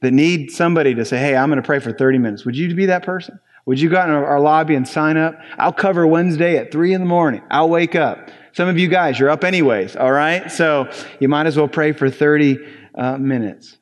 that 0.00 0.12
need 0.12 0.50
somebody 0.50 0.94
to 0.94 1.04
say, 1.04 1.18
hey, 1.18 1.36
I'm 1.36 1.48
going 1.48 1.62
to 1.62 1.66
pray 1.66 1.78
for 1.78 1.92
30 1.92 2.18
minutes. 2.18 2.44
Would 2.44 2.56
you 2.56 2.74
be 2.74 2.86
that 2.86 3.04
person? 3.04 3.38
Would 3.66 3.80
you 3.80 3.88
go 3.88 3.96
out 3.96 4.08
in 4.08 4.14
our 4.14 4.40
lobby 4.40 4.74
and 4.74 4.86
sign 4.86 5.16
up? 5.16 5.38
I'll 5.56 5.72
cover 5.72 6.06
Wednesday 6.06 6.56
at 6.56 6.72
3 6.72 6.94
in 6.94 7.00
the 7.00 7.06
morning. 7.06 7.42
I'll 7.50 7.68
wake 7.68 7.94
up. 7.94 8.30
Some 8.52 8.68
of 8.68 8.78
you 8.78 8.88
guys, 8.88 9.18
you're 9.18 9.30
up 9.30 9.44
anyways, 9.44 9.96
all 9.96 10.10
right? 10.10 10.50
So 10.50 10.90
you 11.20 11.28
might 11.28 11.46
as 11.46 11.56
well 11.56 11.68
pray 11.68 11.92
for 11.92 12.10
30 12.10 12.58
uh, 12.94 13.16
minutes. 13.18 13.78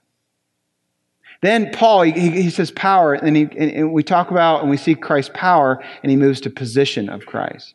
Then 1.40 1.72
Paul, 1.72 2.02
he, 2.02 2.30
he 2.30 2.50
says 2.50 2.70
power, 2.70 3.14
and, 3.14 3.34
he, 3.34 3.48
and 3.56 3.92
we 3.92 4.02
talk 4.02 4.30
about 4.30 4.60
and 4.60 4.68
we 4.68 4.76
see 4.76 4.94
Christ's 4.94 5.32
power, 5.34 5.82
and 6.02 6.10
he 6.10 6.16
moves 6.16 6.40
to 6.42 6.50
position 6.50 7.08
of 7.08 7.24
Christ. 7.24 7.74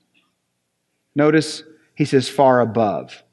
Notice 1.15 1.63
he 1.95 2.05
says 2.05 2.29
far 2.29 2.61
above. 2.61 3.23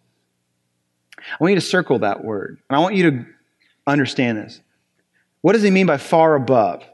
I 1.33 1.37
want 1.41 1.53
you 1.53 1.61
to 1.61 1.67
circle 1.67 1.99
that 2.01 2.25
word. 2.25 2.59
And 2.69 2.77
I 2.77 2.81
want 2.81 2.95
you 2.95 3.11
to 3.11 3.27
understand 3.87 4.39
this. 4.39 4.61
What 5.41 5.55
does 5.55 5.63
he 5.63 5.71
mean 5.71 5.87
by 5.87 5.97
far 5.97 6.35
above? 6.35 6.85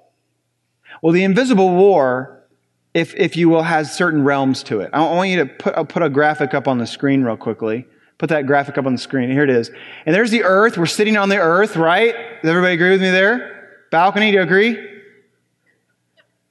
Well, 1.03 1.13
the 1.13 1.25
invisible 1.25 1.75
war, 1.75 2.45
if, 2.95 3.15
if 3.15 3.37
you 3.37 3.49
will, 3.49 3.63
has 3.63 3.95
certain 3.95 4.25
realms 4.25 4.63
to 4.65 4.81
it. 4.81 4.91
I 4.93 5.01
want 5.01 5.31
you 5.31 5.37
to 5.39 5.47
put, 5.47 5.75
I'll 5.77 5.85
put 5.85 6.03
a 6.03 6.09
graphic 6.09 6.55
up 6.55 6.67
on 6.67 6.79
the 6.79 6.87
screen 6.87 7.23
real 7.23 7.37
quickly. 7.37 7.87
Put 8.17 8.31
that 8.31 8.47
graphic 8.47 8.79
up 8.79 8.87
on 8.87 8.93
the 8.93 8.99
screen. 8.99 9.31
Here 9.31 9.45
it 9.45 9.51
is. 9.51 9.71
And 10.05 10.15
there's 10.15 10.33
the 10.33 10.43
earth. 10.43 10.77
We're 10.77 10.87
sitting 10.87 11.17
on 11.17 11.29
the 11.29 11.39
earth, 11.39 11.77
right? 11.77 12.15
Does 12.43 12.51
everybody 12.51 12.75
agree 12.75 12.91
with 12.91 13.01
me 13.01 13.11
there? 13.11 13.85
Balcony, 13.91 14.31
do 14.31 14.39
you 14.39 14.43
agree? 14.43 14.77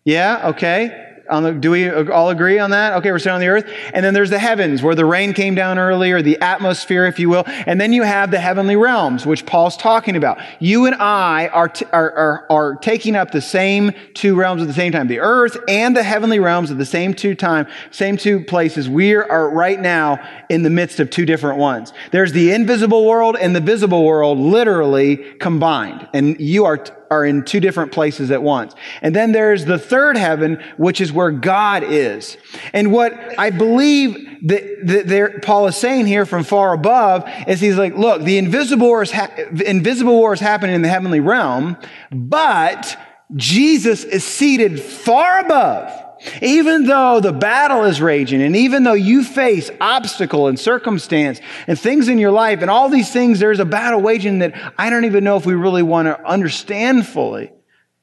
Yeah, 0.06 0.50
okay. 0.50 1.07
The, 1.30 1.54
do 1.54 1.72
we 1.72 1.90
all 1.90 2.30
agree 2.30 2.60
on 2.60 2.72
that? 2.72 2.94
Okay, 2.94 3.12
we're 3.12 3.20
sitting 3.20 3.34
on 3.34 3.42
the 3.42 3.48
earth. 3.48 3.70
And 3.94 4.04
then 4.04 4.13
there's 4.13 4.30
the 4.30 4.40
heavens 4.40 4.82
where 4.82 4.96
the 4.96 5.06
rain 5.06 5.34
came 5.34 5.56
down 5.56 5.78
earlier, 5.78 6.22
the 6.22 6.40
atmosphere, 6.42 7.06
if 7.06 7.20
you 7.20 7.30
will. 7.30 7.44
And 7.46 7.80
then 7.80 7.94
you 7.94 8.04
have 8.04 8.32
the 8.32 8.40
heavenly 8.40 8.76
realms, 8.76 9.26
which 9.26 9.46
Paul's 9.46 9.78
talking 9.78 10.16
about. 10.16 10.40
You 10.60 10.86
and 10.86 10.96
I 10.96 11.48
are, 11.48 11.70
t- 11.70 11.86
are, 11.92 12.12
are, 12.12 12.46
are 12.50 12.76
taking 12.76 13.16
up 13.16 13.32
the 13.32 13.42
same 13.42 13.92
two 14.13 14.36
realms 14.36 14.62
at 14.62 14.68
the 14.68 14.74
same 14.74 14.92
time. 14.92 15.08
The 15.08 15.20
earth 15.20 15.58
and 15.68 15.96
the 15.96 16.04
heavenly 16.04 16.40
realms 16.40 16.72
at 16.72 16.78
the 16.78 16.86
same 16.86 17.13
two 17.13 17.36
time, 17.36 17.68
same 17.92 18.18
two 18.18 18.44
places. 18.44 18.90
We 18.90 19.16
are 19.16 19.50
right 19.50 19.80
now 19.80 20.20
in 20.50 20.63
the 20.63 20.70
midst 20.70 21.00
of 21.00 21.10
two 21.10 21.26
different 21.26 21.60
ones. 21.60 21.94
There's 22.12 22.32
the 22.32 22.52
invisible 22.52 23.06
world 23.06 23.36
and 23.36 23.56
the 23.56 23.62
visible 23.62 24.04
world 24.06 24.38
literally 24.38 25.18
combined. 25.40 26.08
And 26.13 26.40
you 26.40 26.66
are 26.66 26.78
t- 26.78 26.92
are 27.10 27.26
in 27.26 27.43
two 27.43 27.60
different 27.60 27.91
places 27.91 28.32
at 28.32 28.41
once. 28.41 28.74
And 29.02 29.15
then 29.15 29.32
there's 29.32 29.65
the 29.65 29.80
third 29.80 30.17
heaven, 30.17 30.63
which 30.78 31.02
is 31.02 31.12
where 31.12 31.32
God 31.32 31.84
is. 31.84 32.38
And 32.74 32.91
what 32.91 33.13
I 33.39 33.50
believe 33.50 34.15
that, 34.48 34.63
that 34.84 35.08
there, 35.08 35.39
Paul 35.39 35.67
is 35.67 35.76
saying 35.76 36.08
here 36.08 36.26
from 36.26 36.43
far 36.43 36.74
above 36.74 37.30
is 37.48 37.60
he's 37.60 37.78
like, 37.78 37.96
look, 37.96 38.24
the 38.24 38.38
invisible 38.38 38.88
war 38.88 39.02
is, 39.02 39.12
ha- 39.12 39.32
invisible 39.65 40.13
war 40.13 40.34
is 40.34 40.39
happening 40.39 40.76
in 40.76 40.82
the 40.82 40.89
heavenly 40.89 41.20
realm, 41.20 41.78
but 42.12 42.98
Jesus 43.36 44.04
is 44.04 44.24
seated 44.24 44.80
far 44.80 45.39
above 45.39 46.07
even 46.41 46.86
though 46.86 47.19
the 47.19 47.34
battle 47.34 47.84
is 47.84 48.01
raging 48.01 48.41
and 48.41 48.56
even 48.56 48.84
though 48.84 48.93
you 48.93 49.23
face 49.23 49.69
obstacle 49.80 50.47
and 50.47 50.60
circumstance 50.60 51.39
and 51.67 51.80
things 51.80 52.08
in 52.08 52.17
your 52.17 52.32
life 52.32 52.62
and 52.62 52.69
all 52.69 52.89
these 52.89 53.12
things, 53.12 53.39
there's 53.39 53.60
a 53.60 53.65
battle 53.65 54.01
waging 54.01 54.39
that 54.39 54.73
I 54.77 54.89
don't 54.89 55.06
even 55.06 55.23
know 55.23 55.38
if 55.38 55.45
we 55.45 55.53
really 55.53 55.84
want 55.84 56.08
to 56.08 56.25
understand 56.25 57.08
fully. 57.08 57.51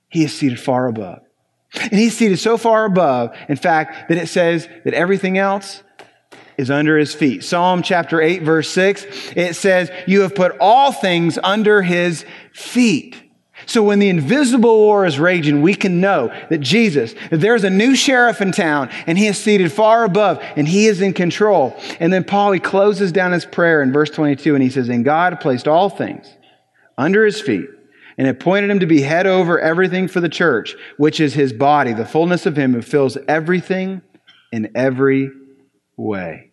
He 0.09 0.25
is 0.25 0.33
seated 0.33 0.61
far 0.61 0.87
above. 0.87 1.21
And 1.75 1.93
he's 1.93 2.17
seated 2.17 2.39
so 2.39 2.57
far 2.57 2.85
above, 2.85 3.37
in 3.49 3.57
fact, 3.57 4.09
that 4.09 4.19
it 4.19 4.29
says 4.29 4.69
that 4.85 4.95
everything 4.95 5.39
else 5.39 5.83
is 6.57 6.71
under 6.71 6.97
his 6.97 7.15
feet. 7.15 7.43
Psalm 7.43 7.83
chapter 7.83 8.21
8, 8.21 8.43
verse 8.43 8.71
6, 8.71 9.05
it 9.35 9.57
says, 9.57 9.91
You 10.07 10.21
have 10.21 10.35
put 10.35 10.57
all 10.61 10.93
things 10.93 11.39
under 11.43 11.83
his 11.83 12.25
feet. 12.53 13.24
So 13.67 13.83
when 13.83 13.99
the 13.99 14.09
invisible 14.09 14.77
war 14.79 15.07
is 15.07 15.19
raging, 15.19 15.63
we 15.63 15.75
can 15.75 16.01
know 16.01 16.29
that 16.51 16.59
Jesus, 16.59 17.15
that 17.31 17.41
there's 17.41 17.65
a 17.65 17.71
new 17.71 17.95
sheriff 17.95 18.41
in 18.41 18.53
town 18.53 18.91
and 19.07 19.17
he 19.17 19.27
is 19.27 19.39
seated 19.39 19.73
far 19.73 20.05
above 20.05 20.43
and 20.57 20.69
he 20.69 20.87
is 20.87 21.01
in 21.01 21.13
control. 21.13 21.77
And 22.01 22.13
then 22.13 22.25
Paul, 22.25 22.53
he 22.53 22.61
closes 22.61 23.13
down 23.13 23.33
his 23.33 23.45
prayer 23.45 23.83
in 23.83 23.93
verse 23.93 24.11
22 24.11 24.55
and 24.55 24.63
he 24.63 24.71
says, 24.71 24.89
And 24.89 25.05
God 25.05 25.41
placed 25.41 25.69
all 25.69 25.89
things 25.89 26.29
under 26.99 27.25
his 27.25 27.41
feet 27.41 27.69
and 28.17 28.29
appointed 28.29 28.71
him 28.71 28.81
to 28.81 28.87
be 28.87 29.03
head 29.03 29.27
over 29.27 29.61
everything 29.61 30.09
for 30.09 30.21
the 30.21 30.29
church, 30.29 30.77
which 30.97 31.21
is 31.21 31.35
his 31.35 31.53
body, 31.53 31.93
the 31.93 32.07
fullness 32.07 32.47
of 32.47 32.57
him 32.57 32.73
who 32.73 32.83
fills 32.83 33.17
everything 33.29 34.03
in 34.53 34.71
every 34.75 35.31
way. 35.97 36.53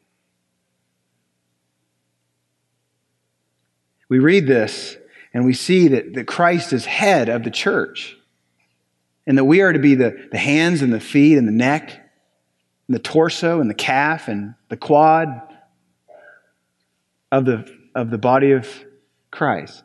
We 4.09 4.19
read 4.19 4.47
this 4.47 4.97
and 5.33 5.45
we 5.45 5.53
see 5.53 5.89
that, 5.89 6.13
that 6.13 6.27
Christ 6.27 6.73
is 6.73 6.85
head 6.85 7.29
of 7.29 7.43
the 7.43 7.51
church 7.51 8.17
and 9.25 9.37
that 9.37 9.45
we 9.45 9.61
are 9.61 9.71
to 9.71 9.79
be 9.79 9.95
the, 9.95 10.27
the 10.31 10.37
hands 10.37 10.81
and 10.81 10.91
the 10.91 10.99
feet 10.99 11.37
and 11.37 11.47
the 11.47 11.53
neck 11.53 11.91
and 12.87 12.95
the 12.95 12.99
torso 12.99 13.61
and 13.61 13.69
the 13.69 13.75
calf 13.75 14.27
and 14.27 14.55
the 14.69 14.77
quad 14.77 15.27
of 17.31 17.45
the, 17.45 17.65
of 17.95 18.09
the 18.09 18.17
body 18.17 18.51
of 18.51 18.67
Christ. 19.31 19.83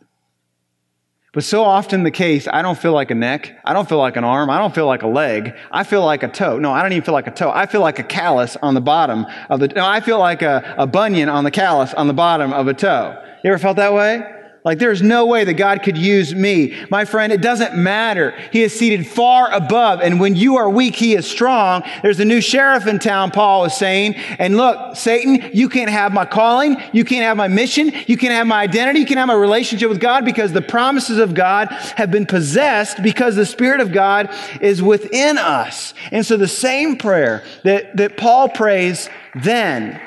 But 1.33 1.45
so 1.45 1.63
often 1.63 2.03
the 2.03 2.11
case, 2.11 2.49
I 2.51 2.63
don't 2.63 2.79
feel 2.79 2.93
like 2.93 3.11
a 3.11 3.15
neck. 3.15 3.61
I 3.63 3.75
don't 3.75 3.87
feel 3.87 3.99
like 3.99 4.17
an 4.17 4.25
arm. 4.25 4.49
I 4.49 4.57
don't 4.57 4.75
feel 4.75 4.87
like 4.87 5.03
a 5.03 5.07
leg. 5.07 5.55
I 5.71 5.85
feel 5.85 6.03
like 6.03 6.23
a 6.23 6.29
toe. 6.29 6.59
No, 6.59 6.73
I 6.73 6.81
don't 6.81 6.93
even 6.93 7.05
feel 7.05 7.13
like 7.13 7.27
a 7.27 7.31
toe. 7.31 7.51
I 7.51 7.67
feel 7.67 7.83
like 7.83 7.99
a 7.99 8.03
callus 8.03 8.57
on 8.57 8.73
the 8.73 8.81
bottom 8.81 9.27
of 9.51 9.61
the, 9.61 9.69
no, 9.69 9.87
I 9.87 10.01
feel 10.01 10.19
like 10.19 10.41
a, 10.41 10.75
a 10.79 10.87
bunion 10.87 11.29
on 11.29 11.45
the 11.45 11.51
callus 11.51 11.93
on 11.93 12.07
the 12.07 12.15
bottom 12.15 12.55
of 12.55 12.69
a 12.69 12.75
toe. 12.75 13.23
You 13.45 13.53
ever 13.53 13.59
felt 13.59 13.77
that 13.77 13.93
way? 13.93 14.36
Like 14.67 14.81
there's 14.81 15.01
no 15.01 15.27
way 15.27 15.45
that 15.45 15.55
God 15.55 15.85
could 15.85 15.97
use 15.97 16.35
me. 16.35 16.77
My 16.91 17.05
friend, 17.05 17.33
it 17.33 17.41
doesn't 17.41 17.77
matter. 17.77 18.33
He 18.51 18.65
is 18.65 18.77
seated 18.77 19.07
far 19.07 19.49
above. 19.53 20.01
And 20.01 20.19
when 20.19 20.35
you 20.35 20.57
are 20.57 20.69
weak, 20.69 20.97
he 20.97 21.15
is 21.15 21.25
strong. 21.25 21.85
There's 22.03 22.19
a 22.19 22.25
new 22.25 22.41
sheriff 22.41 22.85
in 22.89 22.99
town, 22.99 23.31
Paul 23.31 23.67
is 23.67 23.77
saying. 23.77 24.17
And 24.17 24.57
look, 24.57 24.97
Satan, 24.97 25.51
you 25.53 25.69
can't 25.69 25.89
have 25.89 26.13
my 26.13 26.25
calling. 26.25 26.83
You 26.93 27.05
can't 27.05 27.23
have 27.23 27.37
my 27.37 27.47
mission. 27.47 27.93
You 28.09 28.17
can't 28.17 28.33
have 28.33 28.49
my 28.49 28.61
identity. 28.61 28.99
You 28.99 29.07
can't 29.07 29.19
have 29.19 29.29
my 29.29 29.35
relationship 29.35 29.89
with 29.89 30.01
God 30.01 30.25
because 30.25 30.53
the 30.53 30.63
promises 30.63 31.19
of 31.19 31.33
God 31.33 31.69
have 31.69 32.11
been 32.11 32.27
possessed 32.27 33.05
because 33.05 33.37
the 33.37 33.47
Spirit 33.47 33.81
of 33.81 33.93
God 33.93 34.35
is 34.61 34.83
within 34.83 35.39
us. 35.39 35.95
And 36.11 36.27
so 36.27 36.37
the 36.37 36.49
same 36.49 36.97
prayer 36.97 37.45
that, 37.63 37.97
that 37.99 38.17
Paul 38.17 38.49
prays 38.49 39.09
then, 39.37 40.01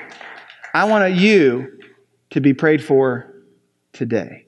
I 0.73 0.83
want 0.83 1.13
you 1.13 1.79
to 2.31 2.41
be 2.41 2.53
prayed 2.53 2.83
for 2.83 3.33
today. 3.93 4.47